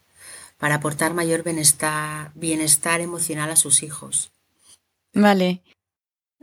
para 0.57 0.75
aportar 0.75 1.13
mayor 1.13 1.43
bienestar, 1.43 2.31
bienestar 2.35 2.99
emocional 2.99 3.49
a 3.49 3.55
sus 3.55 3.81
hijos. 3.81 4.32
Vale. 5.13 5.61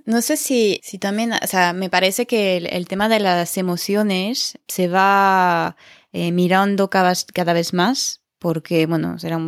No 0.06 0.22
sé 0.22 0.36
si, 0.36 0.80
si 0.82 0.98
también, 0.98 1.32
o 1.32 1.46
sea, 1.46 1.72
me 1.72 1.90
parece 1.90 2.26
que 2.26 2.56
el, 2.56 2.88
tema 2.88 3.08
de 3.08 3.20
las 3.20 3.56
emociones 3.58 4.58
se 4.66 4.88
va 4.88 5.76
eh, 6.12 6.32
mirando 6.32 6.90
cada, 6.90 7.12
cada, 7.34 7.52
vez 7.52 7.74
más, 7.74 8.22
porque, 8.38 8.86
bueno, 8.86 9.18
será 9.18 9.38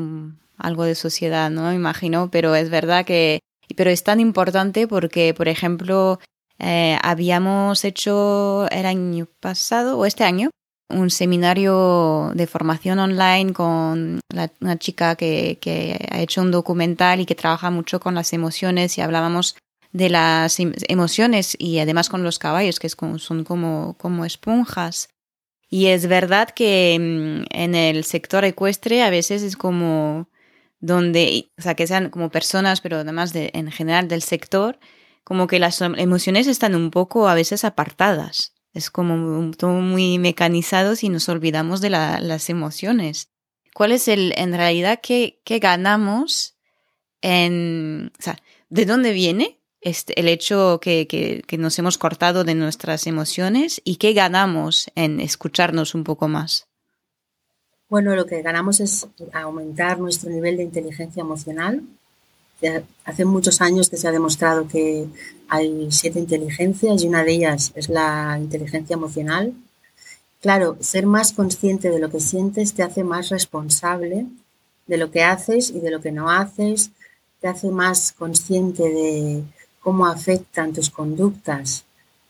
algo 0.59 0.85
de 0.85 0.95
sociedad, 0.95 1.51
¿no? 1.51 1.63
Me 1.63 1.75
imagino, 1.75 2.31
pero 2.31 2.55
es 2.55 2.71
verdad 2.71 3.05
que, 3.05 3.41
pero 3.77 3.91
es 3.91 4.05
tan 4.05 4.21
importante 4.21 4.87
porque, 4.87 5.35
por 5.35 5.49
ejemplo, 5.49 6.21
eh, 6.59 6.99
habíamos 7.03 7.85
hecho 7.85 8.69
el 8.71 8.87
año 8.87 9.27
pasado 9.41 9.99
o 9.99 10.07
este 10.07 10.25
año 10.25 10.51
un 10.93 11.11
seminario 11.11 12.33
de 12.35 12.47
formación 12.47 12.99
online 12.99 13.53
con 13.53 14.21
una 14.61 14.79
chica 14.79 15.17
que, 15.17 16.09
ha 16.11 16.21
hecho 16.21 16.43
un 16.43 16.51
documental 16.51 17.21
y 17.21 17.27
que 17.27 17.35
trabaja 17.35 17.71
mucho 17.71 18.01
con 18.01 18.15
las 18.15 18.33
emociones 18.33 18.99
y 18.99 19.01
hablábamos 19.01 19.57
de 19.93 20.09
las 20.09 20.59
em, 20.61 20.73
emociones 20.89 21.57
y 21.59 21.79
además 21.79 22.09
con 22.09 22.23
los 22.23 22.39
caballos 22.39 22.79
que 22.79 22.89
son 22.89 23.45
como, 23.45 23.97
como 23.99 24.25
esponjas. 24.25 25.09
Y 25.69 25.87
es 25.87 26.07
verdad 26.07 26.51
que 26.51 26.99
mm, 27.01 27.47
en 27.51 27.75
el 27.75 28.05
sector 28.05 28.45
ecuestre 28.45 29.03
a 29.03 29.11
veces 29.11 29.43
es 29.43 29.57
como 29.57 30.29
donde, 30.81 31.51
o 31.59 31.63
sea, 31.63 31.75
que 31.75 31.87
sean 31.87 32.11
como 32.11 32.31
personas, 32.31 32.81
pero 32.81 32.99
además 32.99 33.33
de, 33.33 33.51
en 33.55 33.71
general 33.71 34.09
del 34.09 34.23
sector, 34.23 34.79
como 35.25 35.47
que 35.47 35.59
las 35.59 35.81
emociones 35.81 36.47
están 36.47 36.75
un 36.75 36.91
poco 36.91 37.29
a 37.29 37.35
veces 37.35 37.65
apartadas. 37.65 38.52
Es 38.73 38.91
como 38.91 39.51
todo 39.53 39.73
muy 39.73 40.19
mecanizado 40.19 40.95
y 41.01 41.09
nos 41.09 41.29
olvidamos 41.29 41.81
de 41.81 41.91
las 41.91 42.49
emociones. 42.51 43.29
¿Cuál 43.75 43.93
es 43.93 44.09
el, 44.09 44.33
en 44.37 44.53
realidad, 44.53 45.01
qué, 45.03 45.41
qué 45.45 45.59
ganamos 45.59 46.57
en, 47.21 48.13
o 48.19 48.23
sea, 48.23 48.39
de 48.69 48.87
dónde 48.87 49.13
viene 49.13 49.59
este, 49.81 50.19
el 50.19 50.29
hecho 50.29 50.79
que, 50.81 51.07
que, 51.07 51.43
que 51.47 51.59
nos 51.59 51.79
hemos 51.79 51.99
cortado 51.99 52.45
de 52.45 52.55
nuestras 52.55 53.07
emociones 53.07 53.81
y 53.85 53.97
qué 53.97 54.13
ganamos 54.13 54.91
en 54.95 55.21
escucharnos 55.21 55.95
un 55.95 56.05
poco 56.05 56.29
más? 56.29 56.69
Bueno, 57.89 58.17
lo 58.17 58.25
que 58.25 58.41
ganamos 58.41 58.81
es 58.81 59.07
aumentar 59.35 59.99
nuestro 59.99 60.31
nivel 60.31 60.57
de 60.57 60.63
inteligencia 60.63 61.21
emocional, 61.21 61.83
hace 63.05 63.25
muchos 63.25 63.61
años 63.61 63.89
que 63.89 63.97
se 63.97 64.09
ha 64.09 64.13
demostrado 64.13 64.69
que 64.69 65.07
hay 65.49 65.89
siete 65.91 66.19
inteligencias 66.19 67.03
y 67.03 67.09
una 67.09 67.25
de 67.25 67.33
ellas 67.33 67.73
es 67.75 67.89
la 67.89 68.39
inteligencia 68.41 68.95
emocional. 68.95 69.53
Claro, 70.41 70.77
ser 70.81 71.07
más 71.07 71.33
consciente 71.33 71.91
de 71.91 72.01
lo 72.01 72.11
que 72.11 72.21
sientes 72.21 72.75
te 72.75 72.83
hace 72.83 73.05
más 73.05 73.29
responsable 73.29 74.27
de 74.87 74.97
lo 74.97 75.11
que 75.11 75.23
haces 75.23 75.71
y 75.71 75.81
de 75.81 75.91
lo 75.91 76.01
que 76.01 76.13
no 76.13 76.31
haces, 76.31 76.91
te 77.41 77.49
hace 77.49 77.71
más 77.71 78.13
consciente 78.13 78.83
de 78.83 79.43
cómo 79.81 80.07
afectan 80.07 80.73
tus 80.73 80.91
conductas 80.91 81.85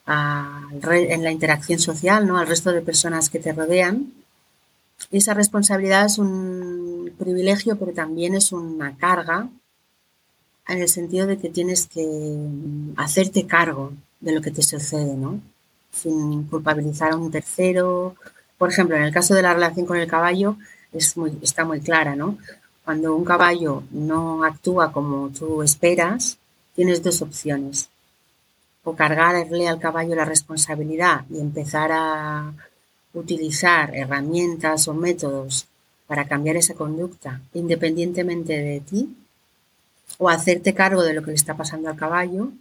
en 0.07 1.23
la 1.23 1.31
interacción 1.31 1.79
social, 1.79 2.27
¿no? 2.27 2.39
al 2.39 2.47
resto 2.47 2.73
de 2.73 2.81
personas 2.81 3.31
que 3.31 3.39
te 3.39 3.53
rodean. 3.53 4.12
Y 5.11 5.19
esa 5.19 5.35
responsabilidad 5.35 6.07
es 6.07 6.19
un 6.19 7.12
privilegio, 7.19 7.79
pero 7.79 7.93
también 7.93 8.35
es 8.35 8.53
una 8.53 8.97
carga 8.97 9.49
en 10.73 10.83
el 10.83 10.88
sentido 10.88 11.26
de 11.26 11.38
que 11.38 11.50
tienes 11.50 11.87
que 11.87 12.05
mm, 12.05 12.95
hacerte 12.97 13.47
cargo 13.47 13.93
de 14.21 14.33
lo 14.33 14.41
que 14.41 14.50
te 14.50 14.62
sucede, 14.62 15.14
¿no? 15.14 15.41
Sin 15.93 16.45
culpabilizar 16.45 17.12
a 17.12 17.17
un 17.17 17.31
tercero. 17.31 18.14
Por 18.59 18.71
ejemplo, 18.71 18.97
en 18.97 19.02
el 19.02 19.12
caso 19.12 19.35
de 19.35 19.43
la 19.43 19.55
relación 19.55 19.87
con 19.87 19.99
el 19.99 20.07
caballo, 20.07 20.57
es 20.93 21.17
muy, 21.17 21.38
está 21.43 21.64
muy 21.64 21.81
clara, 21.81 22.17
¿no? 22.17 22.38
Cuando 22.85 23.14
un 23.14 23.25
caballo 23.25 23.83
no 23.91 24.45
actúa 24.45 24.93
como 24.93 25.29
tú 25.31 25.62
esperas, 25.62 26.38
tienes 26.75 27.02
dos 27.02 27.23
opciones. 27.23 27.88
O 28.85 28.97
cargarle 28.97 29.69
al 29.69 29.79
caballo 29.79 30.14
la 30.14 30.25
responsabilidad 30.25 31.25
y 31.31 31.38
empezar 31.38 31.91
a 31.93 32.52
utilizar 33.14 33.95
herramientas 33.95 34.88
o 34.88 34.95
métodos 34.95 35.67
para 36.07 36.26
cambiar 36.26 36.57
esa 36.57 36.75
conducta 36.75 37.41
independientemente 37.55 38.59
de 38.59 38.81
ti, 38.81 39.17
o 40.19 40.28
hacerte 40.28 40.75
cargo 40.75 41.02
de 41.02 41.14
lo 41.14 41.23
que 41.23 41.31
le 41.31 41.37
está 41.37 41.57
pasando 41.57 41.88
al 41.88 41.97
caballo 41.97 42.52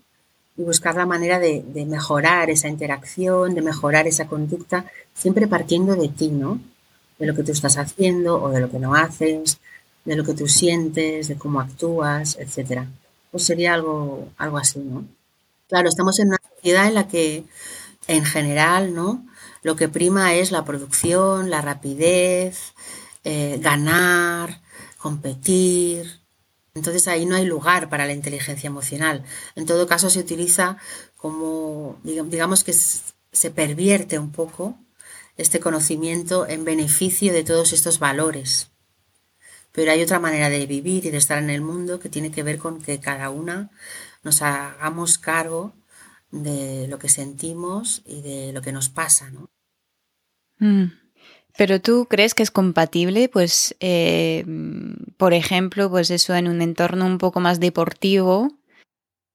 y 0.58 0.64
buscar 0.64 0.96
la 0.96 1.06
manera 1.06 1.40
de, 1.40 1.64
mejorar 1.88 2.50
esa 2.50 2.68
interacción, 2.68 3.56
de 3.56 3.62
mejorar 3.62 4.08
esa 4.08 4.28
conducta, 4.28 4.86
siempre 5.14 5.48
partiendo 5.48 5.96
de 5.96 6.10
ti, 6.10 6.30
¿no? 6.30 6.60
De 7.20 7.28
lo 7.28 7.36
que 7.36 7.44
tú 7.44 7.52
estás 7.52 7.78
haciendo 7.78 8.42
o 8.42 8.50
de 8.50 8.62
lo 8.62 8.70
que 8.70 8.80
no 8.80 8.96
haces, 8.96 9.60
de 10.06 10.16
lo 10.16 10.24
que 10.24 10.34
tú 10.34 10.48
sientes, 10.48 11.28
de 11.28 11.36
cómo 11.36 11.62
actúas, 11.62 12.38
etcétera. 12.40 12.88
Pues 13.32 13.44
sería 13.44 13.74
algo, 13.74 14.30
algo 14.38 14.58
así, 14.58 14.80
¿no? 14.80 15.06
Claro, 15.70 15.88
estamos 15.88 16.20
en 16.20 16.30
una 16.30 16.40
sociedad 16.56 16.88
en 16.88 16.96
la 16.96 17.08
que, 17.08 17.46
en 18.08 18.26
general, 18.26 18.94
¿no? 18.94 19.26
Lo 19.64 19.76
que 19.76 19.88
prima 19.88 20.34
es 20.34 20.52
la 20.52 20.66
producción, 20.66 21.50
la 21.50 21.62
rapidez, 21.62 22.74
eh, 23.24 23.58
ganar, 23.62 24.60
competir, 24.98 26.21
entonces 26.74 27.08
ahí 27.08 27.26
no 27.26 27.36
hay 27.36 27.46
lugar 27.46 27.90
para 27.90 28.06
la 28.06 28.14
inteligencia 28.14 28.68
emocional. 28.68 29.24
En 29.56 29.66
todo 29.66 29.88
caso 29.88 30.10
se 30.10 30.20
utiliza 30.20 30.78
como, 31.18 32.00
digamos 32.04 32.64
que 32.64 32.74
se 32.74 33.52
pervierte 33.52 34.20
un 34.20 34.32
poco 34.32 34.78
este 35.38 35.60
conocimiento 35.60 36.48
en 36.48 36.64
beneficio 36.66 37.34
de 37.34 37.44
todos 37.44 37.74
estos 37.74 38.00
valores. 38.00 38.70
Pero 39.72 39.92
hay 39.92 40.02
otra 40.02 40.20
manera 40.20 40.50
de 40.50 40.66
vivir 40.66 41.06
y 41.06 41.12
de 41.12 41.18
estar 41.18 41.42
en 41.42 41.50
el 41.50 41.62
mundo 41.62 42.00
que 42.00 42.10
tiene 42.10 42.32
que 42.32 42.44
ver 42.44 42.58
con 42.58 42.82
que 42.82 43.00
cada 43.00 43.30
una 43.30 43.70
nos 44.24 44.42
hagamos 44.42 45.18
cargo 45.18 45.74
de 46.32 46.88
lo 46.88 47.00
que 47.00 47.10
sentimos 47.10 48.02
y 48.06 48.22
de 48.22 48.54
lo 48.54 48.62
que 48.62 48.72
nos 48.72 48.90
pasa, 48.90 49.30
¿no? 49.30 49.50
Mm. 50.60 50.92
Pero 51.58 51.82
tú 51.82 52.08
crees 52.10 52.34
que 52.34 52.44
es 52.44 52.52
compatible, 52.52 53.28
pues, 53.28 53.76
eh, 53.80 54.46
por 55.22 55.36
ejemplo, 55.36 55.88
pues 55.88 56.10
eso 56.10 56.34
en 56.34 56.48
un 56.48 56.64
entorno 56.64 57.06
un 57.06 57.20
poco 57.20 57.40
más 57.40 57.60
deportivo. 57.60 58.58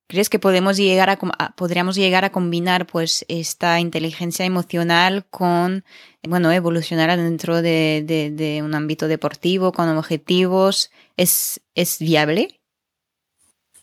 ¿Crees 0.09 0.29
que 0.29 0.41
podemos 0.41 0.77
llegar 0.77 1.11
a, 1.11 1.17
podríamos 1.55 1.95
llegar 1.95 2.25
a 2.25 2.33
combinar 2.33 2.89
pues 2.89 3.25
esta 3.29 3.79
inteligencia 3.79 4.45
emocional 4.45 5.27
con, 5.31 5.85
bueno, 6.25 6.51
evolucionar 6.51 7.17
dentro 7.17 7.63
de, 7.63 8.61
un 8.65 8.75
ámbito 8.75 9.07
deportivo, 9.07 9.71
con 9.71 9.89
objetivos? 9.97 10.91
¿Es, 11.17 11.61
es 11.77 12.01
viable? 12.01 12.61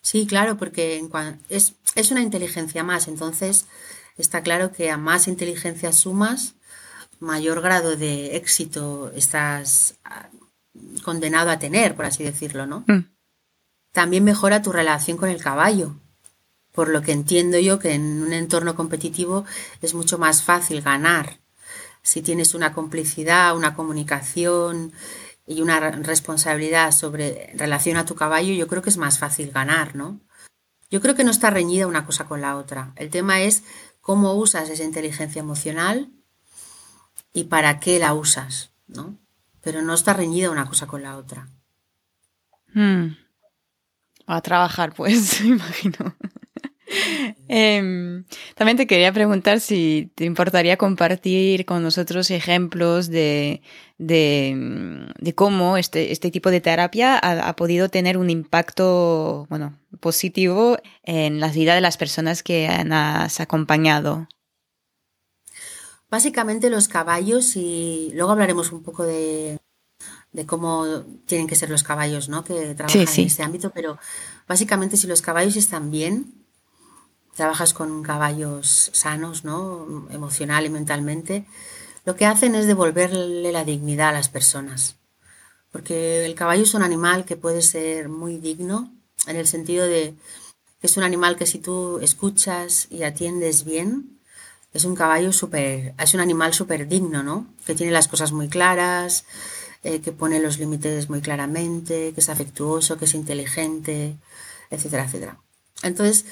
Sí, 0.01 0.27
claro, 0.27 0.57
porque 0.57 1.01
es, 1.48 1.75
es 1.95 2.12
una 2.12 2.22
inteligencia 2.22 2.83
más. 2.83 3.07
Entonces, 3.07 3.65
está 4.17 4.41
claro 4.43 4.74
que 4.74 4.91
a 4.91 4.98
más 4.98 5.29
inteligencia 5.29 5.93
sumas, 5.93 6.55
mayor 7.22 7.62
grado 7.62 7.95
de 7.95 8.36
éxito 8.36 9.10
estás 9.15 9.95
condenado 11.03 11.50
a 11.50 11.60
tener, 11.60 11.96
por 11.96 12.06
así 12.06 12.24
decirlo, 12.24 12.65
¿no? 12.65 12.84
Mm. 12.88 13.06
También 13.92 14.24
mejora 14.24 14.62
tu 14.62 14.72
relación 14.72 15.18
con 15.18 15.30
el 15.30 15.42
caballo, 15.42 15.96
por 16.72 16.89
lo 16.89 17.01
que 17.01 17.12
entiendo 17.12 17.60
yo 17.60 17.80
que 17.80 17.94
en 17.94 18.24
un 18.24 18.34
entorno 18.34 18.75
competitivo 18.75 19.46
es 19.82 19.94
mucho 19.94 20.18
más 20.18 20.42
fácil 20.42 20.82
ganar. 20.82 21.39
Si 22.01 22.22
tienes 22.22 22.53
una 22.53 22.74
complicidad, 22.74 23.56
una 23.56 23.75
comunicación 23.75 24.92
y 25.46 25.62
una 25.62 25.80
responsabilidad 25.80 26.92
sobre 26.92 27.51
relación 27.56 27.98
a 27.98 28.06
tu 28.06 28.15
caballo, 28.15 28.53
yo 28.53 28.68
creo 28.68 28.82
que 28.82 28.89
es 28.89 28.98
más 28.98 29.20
fácil 29.20 29.51
ganar, 29.51 29.96
¿no? 29.96 30.20
Yo 30.89 31.01
creo 31.01 31.15
que 31.15 31.24
no 31.24 31.32
está 31.32 31.50
reñida 31.50 31.88
una 31.88 32.06
cosa 32.06 32.25
con 32.25 32.42
la 32.42 32.58
otra. 32.58 32.94
El 32.96 33.10
tema 33.10 33.42
es 33.42 33.63
cómo 34.01 34.34
usas 34.34 34.70
esa 34.70 34.84
inteligencia 34.84 35.39
emocional 35.39 36.12
y 37.34 37.46
para 37.46 37.80
qué 37.80 38.00
la 38.00 38.13
usas, 38.13 38.72
¿no? 38.88 39.18
Pero 39.63 39.82
no 39.82 39.93
está 39.93 40.13
reñida 40.13 40.51
una 40.51 40.65
cosa 40.67 40.86
con 40.86 41.01
la 41.01 41.17
otra. 41.17 41.48
Hmm. 42.74 43.15
A 44.27 44.41
trabajar, 44.41 44.93
pues, 44.93 45.41
imagino. 45.46 46.15
Em, 47.48 48.25
también 48.55 48.77
te 48.77 48.88
quería 48.88 49.12
preguntar 49.12 49.60
si 49.60 50.12
te 50.15 50.25
importaría 50.25 50.77
compartir 50.77 51.65
con 51.65 51.82
nosotros 51.82 52.29
ejemplos 52.29 53.10
de, 53.10 53.62
de, 53.98 55.34
cómo 55.36 55.77
este, 55.77 56.12
este, 56.12 56.29
tipo 56.29 56.51
de 56.51 56.62
terapia 56.62 57.17
ha, 57.17 57.55
podido 57.55 57.89
tener 57.89 58.17
un 58.17 58.29
impacto 58.29 59.48
bueno, 59.50 59.77
positivo 60.00 60.77
en 61.03 61.39
la 61.39 61.48
vida 61.48 61.75
de 61.75 61.82
las 61.82 61.98
personas 61.98 62.43
que 62.43 62.67
has 62.67 63.39
acompañado. 63.39 64.27
Básicamente 66.13 66.70
los 66.70 66.89
caballos 66.89 67.55
y 67.55 68.12
luego 68.13 68.34
hablaremos 68.34 68.72
un 68.72 68.84
poco 68.84 69.03
de, 69.03 69.58
de 70.32 70.46
cómo 70.46 70.86
tienen 71.25 71.48
que 71.48 71.55
ser 71.55 71.72
los 71.72 71.82
caballos 71.82 72.29
¿no? 72.29 72.43
que 72.43 72.75
trabajan 72.75 73.01
en 73.01 73.25
este 73.25 73.41
ámbito, 73.41 73.72
pero 73.72 73.98
básicamente 74.48 74.96
si 74.96 75.08
los 75.08 75.24
caballos 75.24 75.55
están 75.55 75.89
bien, 75.89 76.32
trabajas 77.36 77.74
con 77.74 78.03
caballos 78.03 78.91
sanos, 78.93 79.43
¿no? 79.43 80.08
emocional 80.12 80.67
y 80.67 80.70
mentalmente, 80.70 81.48
lo 82.05 82.15
que 82.15 82.27
hacen 82.27 82.53
es 82.53 82.67
devolverle 82.67 83.51
la 83.51 83.63
dignidad 83.63 84.10
a 84.10 84.20
las 84.20 84.29
personas. 84.29 84.98
Porque 85.72 86.27
el 86.27 86.36
caballo 86.36 86.62
es 86.62 86.75
un 86.75 86.84
animal 86.84 87.25
que 87.25 87.38
puede 87.38 87.63
ser 87.63 88.08
muy 88.08 88.38
digno, 88.38 88.93
en 89.25 89.36
el 89.36 89.48
sentido 89.48 89.88
de 89.88 90.13
que 90.79 90.86
es 90.86 90.96
un 90.96 91.05
animal 91.05 91.38
que 91.38 91.48
si 91.48 91.58
tú 91.58 91.98
escuchas 92.03 92.86
y 92.91 93.01
atiendes 93.01 93.63
bien, 93.63 94.12
es 94.74 94.86
un 94.86 94.96
caballo 94.96 95.32
súper, 95.32 95.94
es 95.98 96.13
un 96.13 96.20
animal 96.20 96.53
súper 96.53 96.88
digno, 96.88 97.24
¿no? 97.24 97.48
Que 97.65 97.75
tiene 97.75 97.92
las 97.92 98.08
cosas 98.08 98.32
muy 98.32 98.50
claras, 98.50 99.25
eh, 99.84 100.01
que 100.01 100.12
pone 100.12 100.39
los 100.39 100.60
límites 100.60 101.10
muy 101.10 101.22
claramente, 101.22 102.13
que 102.13 102.22
es 102.22 102.30
afectuoso, 102.30 102.98
que 102.98 103.06
es 103.06 103.13
inteligente, 103.13 104.18
etcétera, 104.70 105.06
etcétera. 105.06 105.38
Entonces, 105.84 106.25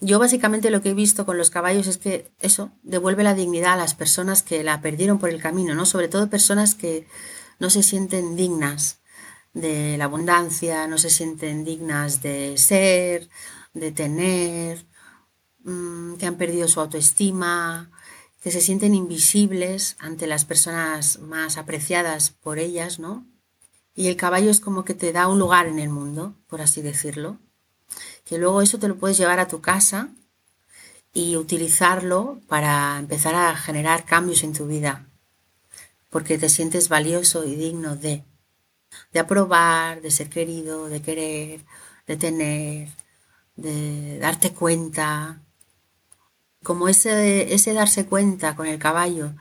yo 0.00 0.18
básicamente 0.18 0.70
lo 0.70 0.82
que 0.82 0.90
he 0.90 0.94
visto 0.94 1.24
con 1.24 1.38
los 1.38 1.50
caballos 1.50 1.86
es 1.86 1.98
que 1.98 2.30
eso 2.40 2.70
devuelve 2.82 3.22
la 3.22 3.34
dignidad 3.34 3.74
a 3.74 3.76
las 3.76 3.94
personas 3.94 4.42
que 4.42 4.62
la 4.64 4.80
perdieron 4.80 5.18
por 5.18 5.30
el 5.30 5.40
camino, 5.40 5.74
¿no? 5.74 5.86
Sobre 5.86 6.08
todo 6.08 6.28
personas 6.28 6.74
que 6.74 7.06
no 7.58 7.70
se 7.70 7.82
sienten 7.82 8.36
dignas 8.36 8.98
de 9.54 9.96
la 9.96 10.04
abundancia, 10.04 10.86
no 10.86 10.98
se 10.98 11.08
sienten 11.08 11.64
dignas 11.64 12.20
de 12.20 12.58
ser, 12.58 13.30
de 13.72 13.90
tener, 13.92 14.84
mm, 15.66 16.14
que 16.14 16.26
han 16.26 16.36
perdido 16.36 16.68
su 16.68 16.80
autoestima, 16.80 17.90
que 18.42 18.50
se 18.50 18.62
sienten 18.62 18.94
invisibles 18.94 19.96
ante 19.98 20.26
las 20.26 20.44
personas 20.46 21.18
más 21.20 21.58
apreciadas 21.58 22.30
por 22.30 22.58
ellas, 22.58 22.98
¿no? 22.98 23.26
Y 23.94 24.08
el 24.08 24.16
caballo 24.16 24.50
es 24.50 24.60
como 24.60 24.84
que 24.84 24.94
te 24.94 25.12
da 25.12 25.28
un 25.28 25.38
lugar 25.38 25.66
en 25.66 25.78
el 25.78 25.90
mundo, 25.90 26.34
por 26.48 26.62
así 26.62 26.80
decirlo 26.80 27.38
que 28.24 28.38
luego 28.38 28.60
eso 28.60 28.78
te 28.78 28.88
lo 28.88 28.96
puedes 28.96 29.16
llevar 29.16 29.40
a 29.40 29.48
tu 29.48 29.60
casa 29.60 30.08
y 31.14 31.36
utilizarlo 31.36 32.40
para 32.48 32.98
empezar 32.98 33.34
a 33.34 33.56
generar 33.56 34.04
cambios 34.04 34.42
en 34.42 34.52
tu 34.52 34.66
vida, 34.66 35.06
porque 36.10 36.36
te 36.36 36.48
sientes 36.48 36.88
valioso 36.88 37.44
y 37.44 37.54
digno 37.54 37.96
de, 37.96 38.24
de 39.12 39.20
aprobar, 39.20 40.02
de 40.02 40.10
ser 40.10 40.28
querido, 40.28 40.88
de 40.88 41.00
querer, 41.00 41.64
de 42.06 42.16
tener, 42.16 42.88
de 43.54 44.18
darte 44.18 44.52
cuenta. 44.52 45.40
Como 46.66 46.88
ese, 46.88 47.54
ese 47.54 47.74
darse 47.74 48.06
cuenta 48.06 48.56
con 48.56 48.66
el 48.66 48.80
caballo 48.80 49.32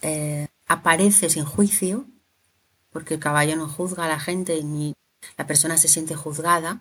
eh, 0.00 0.48
aparece 0.66 1.28
sin 1.28 1.44
juicio, 1.44 2.06
porque 2.88 3.12
el 3.12 3.20
caballo 3.20 3.54
no 3.54 3.68
juzga 3.68 4.06
a 4.06 4.08
la 4.08 4.18
gente 4.18 4.64
ni 4.64 4.94
la 5.36 5.46
persona 5.46 5.76
se 5.76 5.88
siente 5.88 6.14
juzgada, 6.14 6.80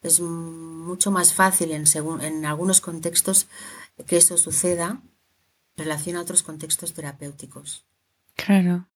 es 0.00 0.20
mucho 0.20 1.10
más 1.10 1.34
fácil 1.34 1.72
en, 1.72 1.84
en 2.22 2.46
algunos 2.46 2.80
contextos 2.80 3.48
que 4.06 4.16
eso 4.16 4.38
suceda 4.38 5.02
en 5.76 5.84
relación 5.84 6.16
a 6.16 6.22
otros 6.22 6.42
contextos 6.42 6.94
terapéuticos. 6.94 7.84
Claro. 8.34 8.86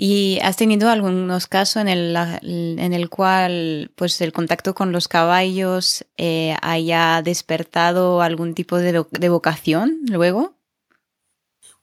¿Y 0.00 0.38
has 0.44 0.56
tenido 0.56 0.90
algunos 0.90 1.48
casos 1.48 1.82
en 1.82 1.88
el, 1.88 2.14
en 2.14 2.94
el 2.94 3.10
cual 3.10 3.90
pues, 3.96 4.20
el 4.20 4.32
contacto 4.32 4.72
con 4.72 4.92
los 4.92 5.08
caballos 5.08 6.06
eh, 6.16 6.56
haya 6.62 7.20
despertado 7.20 8.22
algún 8.22 8.54
tipo 8.54 8.78
de, 8.78 9.04
de, 9.10 9.28
vocación 9.28 10.02
luego? 10.06 10.54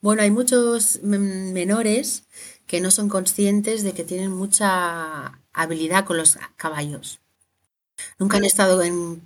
Bueno, 0.00 0.22
hay 0.22 0.30
muchos 0.30 1.00
menores 1.02 2.24
que 2.66 2.80
no 2.80 2.90
son 2.90 3.10
conscientes 3.10 3.82
de 3.82 3.92
que 3.92 4.04
tienen 4.04 4.32
mucha 4.32 5.38
habilidad 5.52 6.06
con 6.06 6.16
los 6.16 6.38
caballos. 6.56 7.20
Nunca 8.18 8.38
han 8.38 8.46
estado 8.46 8.82
en, 8.82 9.20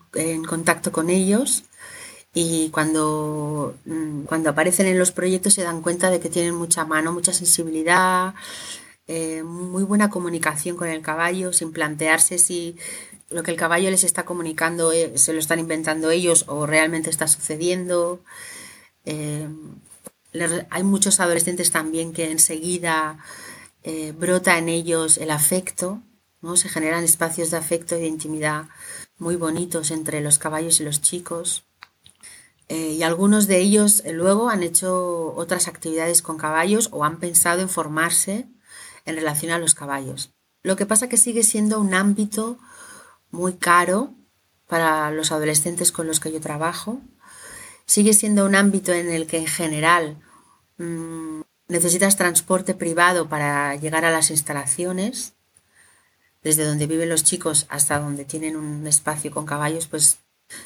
contacto 0.48 0.90
con 0.90 1.10
ellos 1.10 1.62
y 2.34 2.70
cuando, 2.70 3.76
mm, 3.84 4.22
cuando 4.24 4.50
aparecen 4.50 4.86
en 4.86 4.98
los 4.98 5.12
proyectos 5.12 5.54
se 5.54 5.62
dan 5.62 5.82
cuenta 5.82 6.10
de 6.10 6.20
que 6.20 6.28
tienen 6.30 6.54
mucha 6.54 6.84
mano, 6.84 7.12
mucha 7.12 7.32
sensibilidad, 7.32 8.34
eh, 9.06 9.42
muy 9.42 9.82
buena 9.84 10.10
comunicación 10.10 10.76
con 10.76 10.88
el 10.88 11.02
caballo, 11.02 11.52
sin 11.52 11.72
plantearse 11.72 12.38
si 12.38 12.76
lo 13.30 13.42
que 13.42 13.50
el 13.52 13.56
caballo 13.56 13.90
les 13.90 14.04
está 14.04 14.24
comunicando 14.24 14.92
eh, 14.92 15.12
se 15.16 15.32
lo 15.32 15.40
están 15.40 15.58
inventando 15.58 16.10
ellos 16.10 16.44
o 16.48 16.66
realmente 16.66 17.10
está 17.10 17.28
sucediendo. 17.28 18.20
Eh, 19.04 19.48
hay 20.70 20.82
muchos 20.84 21.20
adolescentes 21.20 21.70
también 21.72 22.12
que 22.12 22.30
enseguida 22.30 23.18
brota 24.18 24.58
en 24.58 24.68
ellos 24.68 25.18
el 25.18 25.30
afecto 25.30 26.02
¿no? 26.42 26.56
Se 26.56 26.68
generan 26.68 27.04
espacios 27.04 27.50
de 27.50 27.56
afecto 27.56 27.96
y 27.96 28.00
de 28.00 28.06
intimidad 28.06 28.66
muy 29.18 29.36
bonitos 29.36 29.90
entre 29.90 30.20
los 30.20 30.38
caballos 30.38 30.80
y 30.80 30.84
los 30.84 31.00
chicos. 31.00 31.64
Eh, 32.70 32.92
y 32.92 33.02
algunos 33.02 33.48
de 33.48 33.58
ellos 33.58 34.00
eh, 34.04 34.12
luego 34.12 34.48
han 34.48 34.62
hecho 34.62 35.34
otras 35.34 35.66
actividades 35.66 36.22
con 36.22 36.38
caballos 36.38 36.88
o 36.92 37.04
han 37.04 37.18
pensado 37.18 37.62
en 37.62 37.68
formarse 37.68 38.46
en 39.04 39.16
relación 39.16 39.50
a 39.50 39.58
los 39.58 39.74
caballos. 39.74 40.30
Lo 40.62 40.76
que 40.76 40.86
pasa 40.86 41.08
que 41.08 41.16
sigue 41.16 41.42
siendo 41.42 41.80
un 41.80 41.94
ámbito 41.94 42.58
muy 43.32 43.54
caro 43.54 44.14
para 44.68 45.10
los 45.10 45.32
adolescentes 45.32 45.90
con 45.90 46.06
los 46.06 46.20
que 46.20 46.30
yo 46.30 46.40
trabajo. 46.40 47.00
Sigue 47.86 48.12
siendo 48.14 48.46
un 48.46 48.54
ámbito 48.54 48.92
en 48.92 49.10
el 49.10 49.26
que 49.26 49.38
en 49.38 49.48
general 49.48 50.22
mm, 50.78 51.40
necesitas 51.66 52.16
transporte 52.16 52.74
privado 52.74 53.28
para 53.28 53.74
llegar 53.74 54.04
a 54.04 54.12
las 54.12 54.30
instalaciones 54.30 55.32
desde 56.44 56.64
donde 56.64 56.86
viven 56.86 57.08
los 57.08 57.24
chicos 57.24 57.66
hasta 57.68 57.98
donde 57.98 58.24
tienen 58.24 58.54
un 58.54 58.86
espacio 58.86 59.32
con 59.32 59.44
caballos, 59.44 59.88
pues 59.88 60.18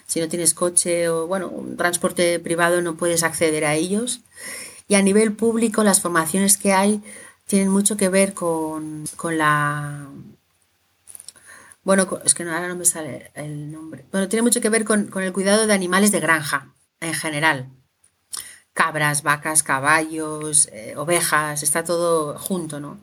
si 0.06 0.20
no 0.20 0.28
tienes 0.28 0.54
coche 0.54 1.08
o 1.08 1.26
bueno, 1.26 1.48
un 1.48 1.76
transporte 1.76 2.38
privado 2.40 2.82
no 2.82 2.96
puedes 2.96 3.22
acceder 3.22 3.64
a 3.64 3.74
ellos. 3.74 4.20
Y 4.88 4.96
a 4.96 5.02
nivel 5.02 5.32
público 5.32 5.82
las 5.82 6.00
formaciones 6.00 6.58
que 6.58 6.72
hay 6.72 7.02
tienen 7.46 7.68
mucho 7.68 7.96
que 7.96 8.08
ver 8.08 8.34
con, 8.34 9.04
la... 9.22 10.06
Bueno, 11.82 12.20
es 12.24 12.34
que 12.34 12.42
ahora 12.42 12.68
no 12.68 12.76
me 12.76 12.84
sale 12.84 13.30
el 13.34 13.70
nombre. 13.70 14.04
Bueno, 14.10 14.28
tiene 14.28 14.42
mucho 14.42 14.60
que 14.60 14.70
ver 14.70 14.84
con, 14.84 15.10
el 15.22 15.32
cuidado 15.32 15.66
de 15.66 15.74
animales 15.74 16.12
de 16.12 16.20
granja 16.20 16.68
en 17.00 17.14
general. 17.14 17.68
Cabras, 18.72 19.22
vacas, 19.22 19.62
caballos, 19.62 20.68
eh, 20.72 20.94
ovejas, 20.96 21.62
está 21.62 21.84
todo 21.84 22.38
junto, 22.38 22.80
¿no? 22.80 22.98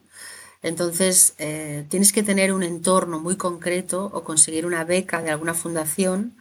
Entonces, 0.64 1.34
eh, 1.38 1.86
tienes 1.90 2.12
que 2.12 2.24
tener 2.24 2.54
un 2.54 2.64
entorno 2.64 3.20
muy 3.20 3.36
concreto 3.36 4.10
o 4.14 4.24
conseguir 4.24 4.66
una 4.66 4.84
beca 4.84 5.22
de 5.22 5.32
alguna 5.32 5.54
fundación 5.54 6.36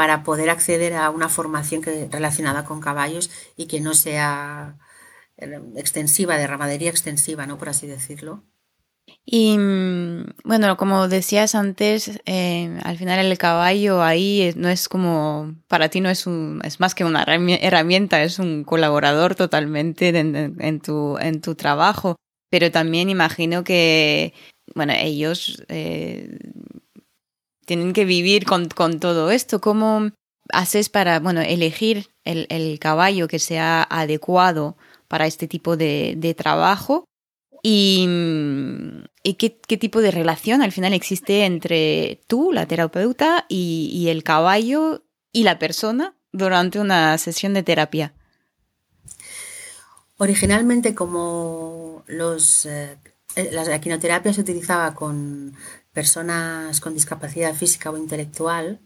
para 0.00 0.22
poder 0.22 0.48
acceder 0.48 0.94
a 0.94 1.10
una 1.10 1.28
formación 1.28 1.82
que, 1.82 2.08
relacionada 2.10 2.64
con 2.64 2.80
caballos 2.80 3.30
y 3.54 3.66
que 3.66 3.80
no 3.82 3.92
sea 3.92 4.78
eh, 5.36 5.60
extensiva, 5.76 6.38
de 6.38 6.46
ramadería 6.46 6.88
extensiva, 6.88 7.44
¿no? 7.46 7.58
Por 7.58 7.68
así 7.68 7.86
decirlo. 7.86 8.42
Y 9.26 9.58
mm, 9.58 10.24
bueno, 10.44 10.78
como 10.78 11.06
decías 11.06 11.54
antes, 11.54 12.18
eh, 12.24 12.78
al 12.82 12.96
final 12.96 13.18
el 13.18 13.36
caballo 13.36 14.02
ahí 14.02 14.54
no 14.56 14.70
es 14.70 14.88
como, 14.88 15.54
para 15.68 15.90
ti 15.90 16.00
no 16.00 16.08
es 16.08 16.26
un, 16.26 16.62
es 16.64 16.80
más 16.80 16.94
que 16.94 17.04
una 17.04 17.22
herramienta, 17.24 18.22
es 18.22 18.38
un 18.38 18.64
colaborador 18.64 19.34
totalmente 19.34 20.08
en, 20.18 20.80
tu, 20.80 21.18
en 21.18 21.42
tu 21.42 21.56
trabajo. 21.56 22.16
Pero 22.48 22.70
también 22.70 23.10
imagino 23.10 23.64
que, 23.64 24.32
bueno, 24.74 24.94
ellos 24.96 25.62
eh, 25.68 26.38
tienen 27.70 27.92
que 27.92 28.04
vivir 28.04 28.46
con, 28.46 28.68
con, 28.68 28.98
todo 28.98 29.30
esto. 29.30 29.60
¿Cómo 29.60 30.10
haces 30.52 30.88
para, 30.88 31.20
bueno, 31.20 31.40
elegir 31.40 32.08
el, 32.24 32.48
el 32.50 32.80
caballo 32.80 33.28
que 33.28 33.38
sea 33.38 33.86
adecuado 33.88 34.76
para 35.06 35.28
este 35.28 35.46
tipo 35.46 35.76
de, 35.76 36.14
de 36.16 36.34
trabajo? 36.34 37.04
Y, 37.62 38.08
y 39.22 39.34
qué, 39.34 39.60
qué, 39.68 39.76
tipo 39.76 40.00
de 40.00 40.10
relación 40.10 40.62
al 40.62 40.72
final 40.72 40.94
existe 40.94 41.44
entre 41.44 42.22
tú, 42.26 42.50
la 42.52 42.66
terapeuta, 42.66 43.46
y, 43.48 43.88
y 43.92 44.08
el 44.08 44.24
caballo 44.24 45.04
y 45.30 45.44
la 45.44 45.60
persona 45.60 46.16
durante 46.32 46.80
una 46.80 47.16
sesión 47.18 47.54
de 47.54 47.62
terapia. 47.62 48.14
Originalmente, 50.16 50.92
como 50.92 52.02
los, 52.08 52.66
eh, 52.66 52.98
la 53.52 53.76
equinoterapia 53.76 54.32
se 54.32 54.40
utilizaba 54.40 54.92
con 54.92 55.54
personas 55.92 56.80
con 56.80 56.94
discapacidad 56.94 57.54
física 57.54 57.90
o 57.90 57.96
intelectual, 57.96 58.80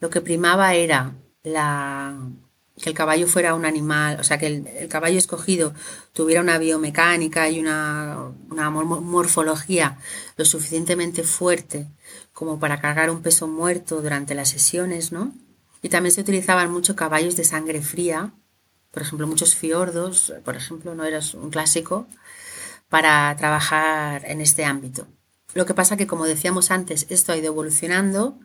lo 0.00 0.10
que 0.10 0.20
primaba 0.20 0.74
era 0.74 1.14
que 1.42 2.90
el 2.90 2.94
caballo 2.94 3.26
fuera 3.26 3.54
un 3.54 3.64
animal, 3.64 4.18
o 4.20 4.24
sea, 4.24 4.38
que 4.38 4.46
el, 4.46 4.88
caballo 4.88 5.18
escogido 5.18 5.72
tuviera 6.12 6.40
una 6.42 6.58
biomecánica 6.58 7.48
y 7.48 7.60
una, 7.60 8.32
una, 8.50 8.70
morfología 8.70 9.98
lo 10.36 10.44
suficientemente 10.44 11.22
fuerte 11.22 11.86
como 12.32 12.58
para 12.58 12.80
cargar 12.80 13.10
un 13.10 13.22
peso 13.22 13.48
muerto 13.48 14.02
durante 14.02 14.34
las 14.34 14.50
sesiones, 14.50 15.12
¿no? 15.12 15.32
Y 15.82 15.88
también 15.88 16.12
se 16.12 16.20
utilizaban 16.20 16.70
mucho 16.70 16.96
caballos 16.96 17.36
de 17.36 17.44
sangre 17.44 17.80
fría, 17.80 18.32
por 18.90 19.02
ejemplo, 19.02 19.26
muchos 19.26 19.54
fiordos, 19.54 20.32
por 20.44 20.56
ejemplo, 20.56 20.94
no 20.94 21.04
era 21.04 21.20
un 21.34 21.50
clásico, 21.50 22.06
para 22.88 23.34
trabajar 23.36 24.24
en 24.26 24.40
este 24.40 24.64
ámbito. 24.64 25.06
Lo 25.56 25.66
que 25.66 25.74
pasa 25.74 25.96
que, 25.96 26.06
como 26.06 26.26
decíamos 26.26 26.70
antes, 26.70 27.06
esto 27.08 27.32
ha 27.32 27.36
ido 27.36 27.46
evolucionando 27.46 28.38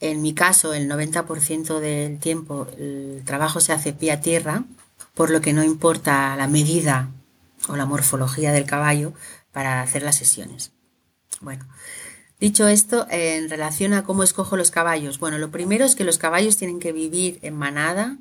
en 0.00 0.20
mi 0.22 0.34
caso, 0.34 0.74
el 0.74 0.88
90% 0.90 1.78
del 1.78 2.18
tiempo 2.18 2.66
el 2.76 3.22
trabajo 3.24 3.60
se 3.60 3.72
hace 3.72 3.92
pie 3.92 4.12
a 4.12 4.20
tierra, 4.20 4.64
por 5.14 5.30
lo 5.30 5.40
que 5.40 5.52
no 5.52 5.62
importa 5.62 6.36
la 6.36 6.48
medida 6.48 7.10
o 7.68 7.76
la 7.76 7.86
morfología 7.86 8.52
del 8.52 8.66
caballo 8.66 9.14
para 9.52 9.80
hacer 9.80 10.02
las 10.02 10.16
sesiones. 10.16 10.72
Bueno, 11.40 11.66
dicho 12.40 12.68
esto, 12.68 13.06
en 13.08 13.48
relación 13.48 13.94
a 13.94 14.04
cómo 14.04 14.24
escojo 14.24 14.56
los 14.56 14.70
caballos, 14.70 15.18
bueno, 15.18 15.38
lo 15.38 15.50
primero 15.50 15.84
es 15.84 15.94
que 15.94 16.04
los 16.04 16.18
caballos 16.18 16.56
tienen 16.56 16.80
que 16.80 16.92
vivir 16.92 17.38
en 17.42 17.56
manada 17.56 18.18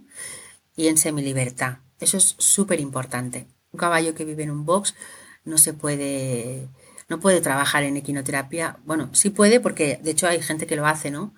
y 0.75 0.87
en 0.87 0.97
semilibertad. 0.97 1.79
Eso 1.99 2.17
es 2.17 2.35
súper 2.37 2.79
importante. 2.79 3.47
Un 3.71 3.79
caballo 3.79 4.13
que 4.15 4.25
vive 4.25 4.43
en 4.43 4.51
un 4.51 4.65
box 4.65 4.95
no 5.43 5.57
se 5.57 5.73
puede, 5.73 6.69
no 7.09 7.19
puede 7.19 7.41
trabajar 7.41 7.83
en 7.83 7.97
equinoterapia. 7.97 8.77
Bueno, 8.85 9.09
sí 9.13 9.29
puede 9.29 9.59
porque 9.59 9.99
de 10.03 10.11
hecho 10.11 10.27
hay 10.27 10.41
gente 10.41 10.67
que 10.67 10.75
lo 10.75 10.85
hace, 10.85 11.11
¿no? 11.11 11.33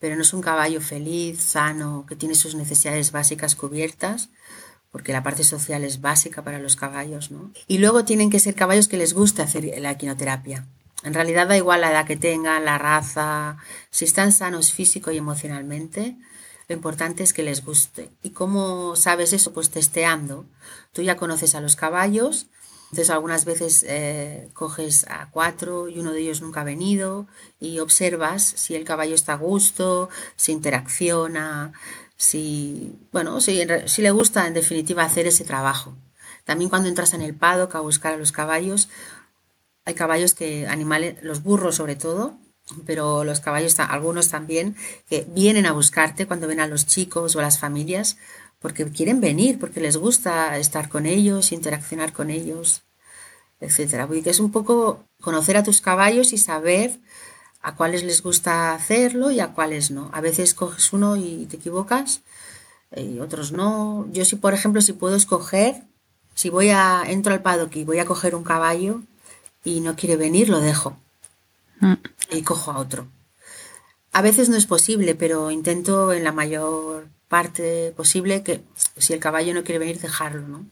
pero 0.00 0.16
no 0.16 0.22
es 0.22 0.32
un 0.32 0.40
caballo 0.40 0.80
feliz, 0.80 1.40
sano, 1.40 2.06
que 2.08 2.16
tiene 2.16 2.34
sus 2.34 2.54
necesidades 2.54 3.12
básicas 3.12 3.54
cubiertas, 3.54 4.30
porque 4.90 5.12
la 5.12 5.22
parte 5.22 5.44
social 5.44 5.84
es 5.84 6.00
básica 6.00 6.42
para 6.42 6.58
los 6.58 6.74
caballos, 6.74 7.30
¿no? 7.30 7.52
Y 7.68 7.78
luego 7.78 8.04
tienen 8.04 8.30
que 8.30 8.40
ser 8.40 8.54
caballos 8.54 8.88
que 8.88 8.96
les 8.96 9.12
guste 9.12 9.42
hacer 9.42 9.78
la 9.78 9.92
equinoterapia. 9.92 10.66
En 11.04 11.14
realidad 11.14 11.46
da 11.46 11.56
igual 11.56 11.82
la 11.82 11.92
edad 11.92 12.06
que 12.06 12.16
tengan, 12.16 12.64
la 12.64 12.78
raza, 12.78 13.58
si 13.90 14.06
están 14.06 14.32
sanos 14.32 14.72
físico 14.72 15.10
y 15.10 15.18
emocionalmente, 15.18 16.16
lo 16.66 16.74
importante 16.74 17.22
es 17.22 17.32
que 17.32 17.42
les 17.42 17.64
guste. 17.64 18.10
¿Y 18.22 18.30
cómo 18.30 18.96
sabes 18.96 19.32
eso? 19.32 19.52
Pues 19.52 19.70
testeando. 19.70 20.46
Tú 20.92 21.02
ya 21.02 21.16
conoces 21.16 21.54
a 21.54 21.60
los 21.60 21.76
caballos, 21.76 22.46
entonces 22.90 23.10
algunas 23.10 23.44
veces 23.44 23.84
eh, 23.88 24.48
coges 24.52 25.06
a 25.08 25.30
cuatro 25.30 25.88
y 25.88 26.00
uno 26.00 26.12
de 26.12 26.20
ellos 26.20 26.42
nunca 26.42 26.62
ha 26.62 26.64
venido 26.64 27.28
y 27.60 27.78
observas 27.78 28.42
si 28.42 28.74
el 28.74 28.84
caballo 28.84 29.14
está 29.14 29.34
a 29.34 29.36
gusto, 29.36 30.08
si 30.34 30.50
interacciona, 30.50 31.72
si, 32.16 32.98
bueno, 33.12 33.40
si, 33.40 33.64
le 33.64 34.10
gusta 34.10 34.48
en 34.48 34.54
definitiva 34.54 35.04
hacer 35.04 35.28
ese 35.28 35.44
trabajo. 35.44 35.94
También 36.44 36.68
cuando 36.68 36.88
entras 36.88 37.14
en 37.14 37.22
el 37.22 37.34
paddock 37.34 37.76
a 37.76 37.80
buscar 37.80 38.14
a 38.14 38.16
los 38.16 38.32
caballos, 38.32 38.88
hay 39.84 39.94
caballos 39.94 40.34
que, 40.34 40.66
animales, 40.66 41.22
los 41.22 41.44
burros 41.44 41.76
sobre 41.76 41.94
todo, 41.94 42.38
pero 42.86 43.22
los 43.22 43.38
caballos, 43.38 43.78
algunos 43.78 44.30
también, 44.30 44.74
que 45.08 45.26
vienen 45.30 45.66
a 45.66 45.72
buscarte 45.72 46.26
cuando 46.26 46.48
ven 46.48 46.60
a 46.60 46.66
los 46.66 46.86
chicos 46.86 47.36
o 47.36 47.38
a 47.38 47.42
las 47.42 47.60
familias 47.60 48.16
porque 48.60 48.84
quieren 48.90 49.20
venir, 49.20 49.58
porque 49.58 49.80
les 49.80 49.96
gusta 49.96 50.56
estar 50.58 50.88
con 50.88 51.06
ellos, 51.06 51.52
interaccionar 51.52 52.12
con 52.12 52.30
ellos, 52.30 52.82
etcétera. 53.60 54.06
Porque 54.06 54.30
es 54.30 54.40
un 54.40 54.52
poco 54.52 55.04
conocer 55.20 55.56
a 55.56 55.64
tus 55.64 55.80
caballos 55.80 56.32
y 56.32 56.38
saber 56.38 57.00
a 57.62 57.74
cuáles 57.74 58.04
les 58.04 58.22
gusta 58.22 58.74
hacerlo 58.74 59.30
y 59.30 59.40
a 59.40 59.48
cuáles 59.48 59.90
no. 59.90 60.10
A 60.12 60.20
veces 60.20 60.54
coges 60.54 60.92
uno 60.92 61.16
y 61.16 61.46
te 61.46 61.56
equivocas 61.56 62.20
y 62.94 63.18
otros 63.18 63.52
no. 63.52 64.06
Yo 64.12 64.24
sí, 64.24 64.36
por 64.36 64.54
ejemplo, 64.54 64.80
si 64.82 64.92
puedo 64.92 65.16
escoger, 65.16 65.82
si 66.34 66.50
voy 66.50 66.68
a 66.70 67.02
entro 67.06 67.32
al 67.32 67.42
paddock 67.42 67.74
y 67.76 67.84
voy 67.84 67.98
a 67.98 68.04
coger 68.04 68.34
un 68.34 68.44
caballo 68.44 69.02
y 69.64 69.80
no 69.80 69.96
quiere 69.96 70.16
venir, 70.16 70.48
lo 70.48 70.60
dejo 70.60 70.96
mm. 71.80 71.94
y 72.30 72.42
cojo 72.42 72.72
a 72.72 72.78
otro. 72.78 73.06
A 74.12 74.22
veces 74.22 74.48
no 74.48 74.56
es 74.56 74.66
posible, 74.66 75.14
pero 75.14 75.50
intento 75.50 76.12
en 76.12 76.24
la 76.24 76.32
mayor 76.32 77.08
parte 77.30 77.94
posible 77.96 78.42
que 78.42 78.60
si 78.96 79.12
el 79.12 79.20
caballo 79.20 79.54
no 79.54 79.62
quiere 79.62 79.78
venir, 79.78 80.00
dejarlo, 80.00 80.48
¿no? 80.48 80.66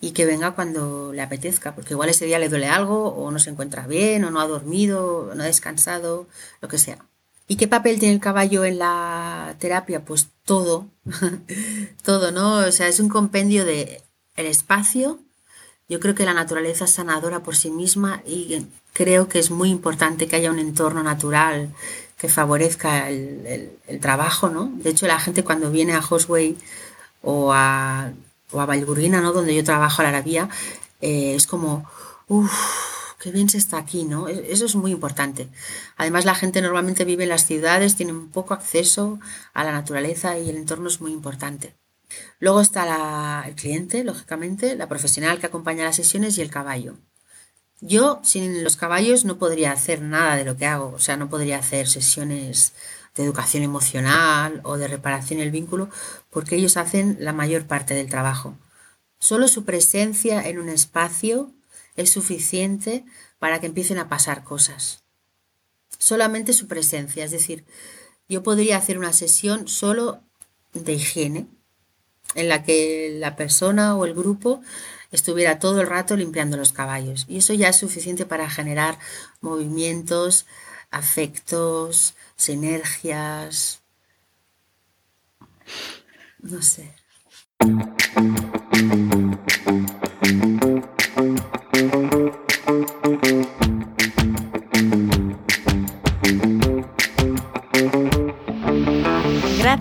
Y 0.00 0.12
que 0.12 0.24
venga 0.24 0.52
cuando 0.52 1.12
le 1.12 1.20
apetezca, 1.20 1.74
porque 1.74 1.94
igual 1.94 2.08
ese 2.08 2.26
día 2.26 2.38
le 2.38 2.48
duele 2.48 2.68
algo, 2.68 3.08
o 3.08 3.32
no 3.32 3.40
se 3.40 3.50
encuentra 3.50 3.88
bien, 3.88 4.24
o 4.24 4.30
no 4.30 4.40
ha 4.40 4.46
dormido, 4.46 5.28
o 5.30 5.34
no 5.34 5.42
ha 5.42 5.46
descansado, 5.46 6.28
lo 6.60 6.68
que 6.68 6.78
sea. 6.78 7.04
¿Y 7.48 7.56
qué 7.56 7.66
papel 7.66 7.98
tiene 7.98 8.14
el 8.14 8.20
caballo 8.20 8.64
en 8.64 8.78
la 8.78 9.56
terapia? 9.58 10.04
Pues 10.04 10.28
todo, 10.44 10.86
todo, 12.04 12.30
¿no? 12.30 12.58
O 12.58 12.70
sea, 12.70 12.86
es 12.86 13.00
un 13.00 13.08
compendio 13.08 13.64
de 13.64 14.00
el 14.36 14.46
espacio. 14.46 15.18
Yo 15.88 15.98
creo 15.98 16.14
que 16.14 16.24
la 16.24 16.34
naturaleza 16.34 16.84
es 16.84 16.92
sanadora 16.92 17.42
por 17.42 17.56
sí 17.56 17.72
misma 17.72 18.22
y 18.24 18.64
creo 18.92 19.28
que 19.28 19.40
es 19.40 19.50
muy 19.50 19.70
importante 19.70 20.28
que 20.28 20.36
haya 20.36 20.52
un 20.52 20.60
entorno 20.60 21.02
natural 21.02 21.74
que 22.18 22.28
favorezca 22.28 23.08
el, 23.08 23.70
trabajo, 24.00 24.50
¿no? 24.50 24.72
De 24.74 24.90
hecho, 24.90 25.06
la 25.06 25.20
gente 25.20 25.44
cuando 25.44 25.70
viene 25.70 25.94
a 25.94 26.00
Hosway 26.00 26.56
o 27.22 27.52
a, 27.52 28.12
o 28.52 28.60
a 28.60 28.76
¿no? 28.76 29.32
Donde 29.32 29.54
yo 29.54 29.64
trabajo 29.64 30.02
a 30.02 30.04
la 30.04 30.08
Arabía, 30.10 30.48
eh, 31.00 31.34
es 31.34 31.46
como, 31.46 31.88
uff, 32.26 32.52
qué 33.20 33.30
bien 33.30 33.48
se 33.48 33.58
está 33.58 33.78
aquí, 33.78 34.04
¿no? 34.04 34.28
E, 34.28 34.52
eso 34.52 34.66
es 34.66 34.74
muy 34.74 34.90
importante. 34.92 35.48
Además, 35.96 36.24
la 36.24 36.34
gente 36.34 36.60
normalmente 36.60 37.04
vive 37.04 37.24
en 37.24 37.30
las 37.30 37.46
ciudades, 37.46 37.96
tiene 37.96 38.12
un 38.12 38.30
poco 38.30 38.54
acceso 38.54 39.20
a 39.54 39.64
la 39.64 39.72
naturaleza 39.72 40.38
y 40.38 40.50
el 40.50 40.56
entorno 40.56 40.88
es 40.88 41.00
muy 41.00 41.12
importante. 41.12 41.76
Luego 42.40 42.60
está 42.60 43.44
el 43.46 43.54
cliente, 43.54 44.02
lógicamente, 44.04 44.76
la 44.76 44.88
profesional 44.88 45.38
que 45.38 45.46
acompaña 45.46 45.84
las 45.84 45.96
sesiones 45.96 46.38
y 46.38 46.42
el 46.42 46.50
caballo. 46.50 46.96
Yo 47.80 48.20
sin 48.24 48.64
los 48.64 48.76
caballos 48.76 49.24
no 49.24 49.38
podría 49.38 49.72
hacer 49.72 50.02
nada 50.02 50.36
de 50.36 50.44
lo 50.44 50.56
que 50.56 50.66
hago, 50.66 50.92
o 50.94 50.98
sea, 50.98 51.16
no 51.16 51.28
podría 51.28 51.58
hacer 51.58 51.86
sesiones 51.86 52.72
de 53.14 53.24
educación 53.24 53.62
emocional 53.62 54.60
o 54.64 54.76
de 54.76 54.88
reparación 54.88 55.38
del 55.38 55.50
vínculo, 55.50 55.88
porque 56.30 56.56
ellos 56.56 56.76
hacen 56.76 57.16
la 57.20 57.32
mayor 57.32 57.66
parte 57.66 57.94
del 57.94 58.08
trabajo. 58.08 58.56
Solo 59.20 59.48
su 59.48 59.64
presencia 59.64 60.46
en 60.48 60.58
un 60.58 60.68
espacio 60.68 61.52
es 61.96 62.10
suficiente 62.10 63.04
para 63.38 63.60
que 63.60 63.66
empiecen 63.66 63.98
a 63.98 64.08
pasar 64.08 64.44
cosas. 64.44 65.02
Solamente 65.98 66.52
su 66.52 66.68
presencia, 66.68 67.24
es 67.24 67.30
decir, 67.30 67.64
yo 68.28 68.42
podría 68.42 68.76
hacer 68.76 68.98
una 68.98 69.12
sesión 69.12 69.68
solo 69.68 70.20
de 70.72 70.94
higiene, 70.94 71.46
en 72.34 72.48
la 72.48 72.62
que 72.62 73.16
la 73.18 73.36
persona 73.36 73.96
o 73.96 74.04
el 74.04 74.14
grupo 74.14 74.60
estuviera 75.10 75.58
todo 75.58 75.80
el 75.80 75.86
rato 75.86 76.16
limpiando 76.16 76.56
los 76.56 76.72
caballos. 76.72 77.24
Y 77.28 77.38
eso 77.38 77.54
ya 77.54 77.68
es 77.68 77.76
suficiente 77.76 78.26
para 78.26 78.48
generar 78.50 78.98
movimientos, 79.40 80.46
afectos, 80.90 82.14
sinergias. 82.36 83.80
No 86.40 86.62
sé. 86.62 86.94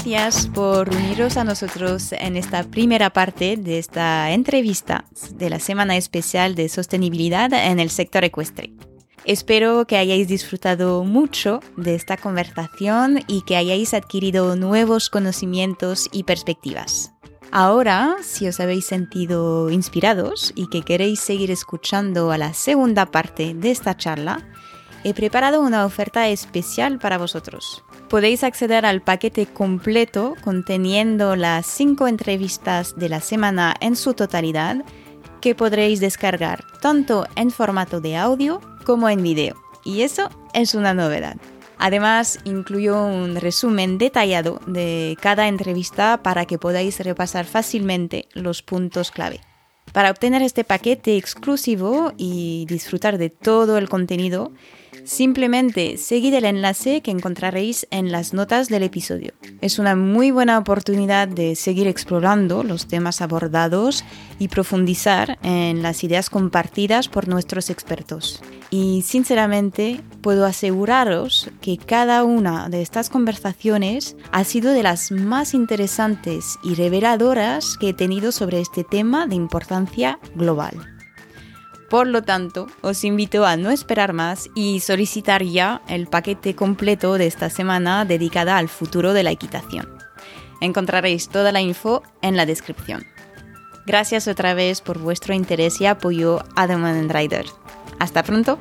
Gracias 0.10 0.48
por 0.48 0.89
uniros 0.89 1.36
a 1.36 1.43
nosotros 1.43 2.13
en 2.13 2.38
esta 2.38 2.63
primera 2.63 3.10
parte 3.10 3.58
de 3.58 3.78
esta 3.78 4.32
entrevista 4.32 5.04
de 5.34 5.50
la 5.50 5.60
Semana 5.60 5.98
Especial 5.98 6.56
de 6.56 6.70
Sostenibilidad 6.70 7.52
en 7.52 7.82
el 7.82 7.89
sector 7.89 8.24
ecuestre. 8.24 8.72
Espero 9.26 9.86
que 9.86 9.98
hayáis 9.98 10.30
disfrutado 10.30 11.04
mucho 11.04 11.60
de 11.76 11.96
esta 11.96 12.15
conversación 12.15 13.20
y 13.28 13.41
que 13.41 13.58
hayáis 13.58 13.93
adquirido 13.93 14.56
nuevos 14.56 15.10
conocimientos 15.10 16.08
y 16.13 16.24
perspectivas. 16.24 17.12
Ahora, 17.52 18.15
si 18.22 18.48
os 18.48 18.62
habéis 18.62 18.86
sentido 18.86 19.70
inspirados 19.70 20.54
y 20.56 20.70
que 20.70 20.84
queréis 20.84 21.20
seguir 21.20 21.52
escuchando 21.52 22.32
a 22.32 22.38
la 22.38 22.54
segunda 22.54 23.08
parte 23.08 23.54
de 23.54 23.72
esta 23.72 23.98
charla, 23.98 24.48
he 25.04 25.13
preparado 25.13 25.62
una 25.62 25.86
oferta 25.86 26.30
especial 26.30 26.98
para 26.98 27.17
vosotros. 27.17 27.84
Podéis 28.10 28.46
acceder 28.46 28.86
al 28.86 29.02
paquete 29.02 29.48
completo 29.48 30.36
conteniendo 30.41 31.36
las 31.36 31.65
cinco 31.65 32.08
entrevistas 32.08 32.96
de 32.96 33.10
la 33.10 33.20
semana 33.20 33.76
en 33.82 33.98
su 33.98 34.13
totalidad 34.13 34.86
que 35.41 35.56
podréis 35.56 36.00
descargar 36.00 36.63
tanto 36.82 37.28
en 37.36 37.52
formato 37.52 38.00
de 38.00 38.15
audio 38.15 38.62
como 38.86 39.10
en 39.10 39.22
video. 39.22 39.56
Y 39.84 40.04
eso 40.04 40.30
es 40.54 40.74
una 40.74 40.93
novedad. 40.93 41.36
Además, 41.80 42.39
incluyo 42.46 43.04
un 43.04 43.36
resumen 43.36 43.98
detallado 43.98 44.62
de 44.65 45.17
cada 45.22 45.50
entrevista 45.50 46.24
para 46.24 46.46
que 46.46 46.58
podáis 46.58 47.00
repasar 47.02 47.46
fácilmente 47.46 48.30
los 48.34 48.63
puntos 48.63 49.12
clave. 49.12 49.41
Para 49.91 50.12
obtener 50.12 50.41
este 50.41 50.63
paquete 50.63 51.17
exclusivo 51.17 52.13
y 52.17 52.65
disfrutar 52.67 53.17
de 53.17 53.30
todo 53.30 53.78
el 53.78 53.89
contenido, 53.89 54.52
Simplemente 55.08 55.96
seguid 55.96 56.34
el 56.34 56.43
enlace 56.43 57.00
que 57.00 57.12
encontraréis 57.12 57.88
en 57.91 58.12
las 58.12 58.34
notas 58.34 58.67
del 58.67 58.84
episodio. 58.84 59.32
Es 59.62 59.80
una 59.80 59.96
muy 59.96 60.32
buena 60.32 60.58
oportunidad 60.58 61.30
de 61.30 61.56
seguir 61.56 61.88
explorando 61.88 62.62
los 62.62 62.88
temas 62.88 63.22
abordados 63.22 64.04
y 64.38 64.50
profundizar 64.50 65.39
en 65.43 65.82
las 65.82 66.04
ideas 66.04 66.30
compartidas 66.30 67.08
por 67.08 67.30
nuestros 67.30 67.70
expertos. 67.70 68.41
Y 68.70 69.02
sinceramente 69.04 70.02
puedo 70.22 70.46
aseguraros 70.46 71.52
que 71.62 71.78
cada 71.78 72.26
una 72.26 72.67
de 72.67 72.82
estas 72.82 73.10
conversaciones 73.10 74.17
ha 74.34 74.43
sido 74.43 74.74
de 74.74 74.84
las 74.84 75.12
más 75.12 75.54
interesantes 75.54 76.60
y 76.63 76.76
reveladoras 76.76 77.78
que 77.80 77.89
he 77.89 77.93
tenido 77.93 78.34
sobre 78.34 78.60
este 78.60 78.84
tema 78.84 79.26
de 79.26 79.36
importancia 79.36 80.20
global. 80.36 80.96
Por 81.89 82.08
lo 82.08 82.21
tanto, 82.21 82.67
os 82.82 83.04
invito 83.04 83.45
a 83.45 83.56
no 83.56 83.71
esperar 83.71 84.12
más 84.12 84.50
y 84.56 84.82
solicitar 84.82 85.43
ya 85.43 85.82
el 85.88 86.08
paquete 86.08 86.54
completo 86.56 87.17
de 87.17 87.28
esta 87.28 87.50
semana 87.50 88.04
dedicada 88.04 88.58
al 88.58 88.67
futuro 88.67 89.13
de 89.13 89.23
la 89.23 89.32
equitación. 89.32 89.88
Encontraréis 90.60 91.30
toda 91.30 91.52
la 91.52 91.62
info 91.62 92.04
en 92.21 92.36
la 92.36 92.45
descripción. 92.45 93.06
Gracias 93.86 94.28
otra 94.28 94.54
vez 94.54 94.82
por 94.82 95.00
vuestro 95.00 95.34
interés 95.34 95.80
y 95.80 95.86
apoyo 95.86 96.43
a 96.58 96.67
The 96.67 96.76
Rider. 97.08 97.45
Hasta 98.00 98.23
pronto. 98.23 98.60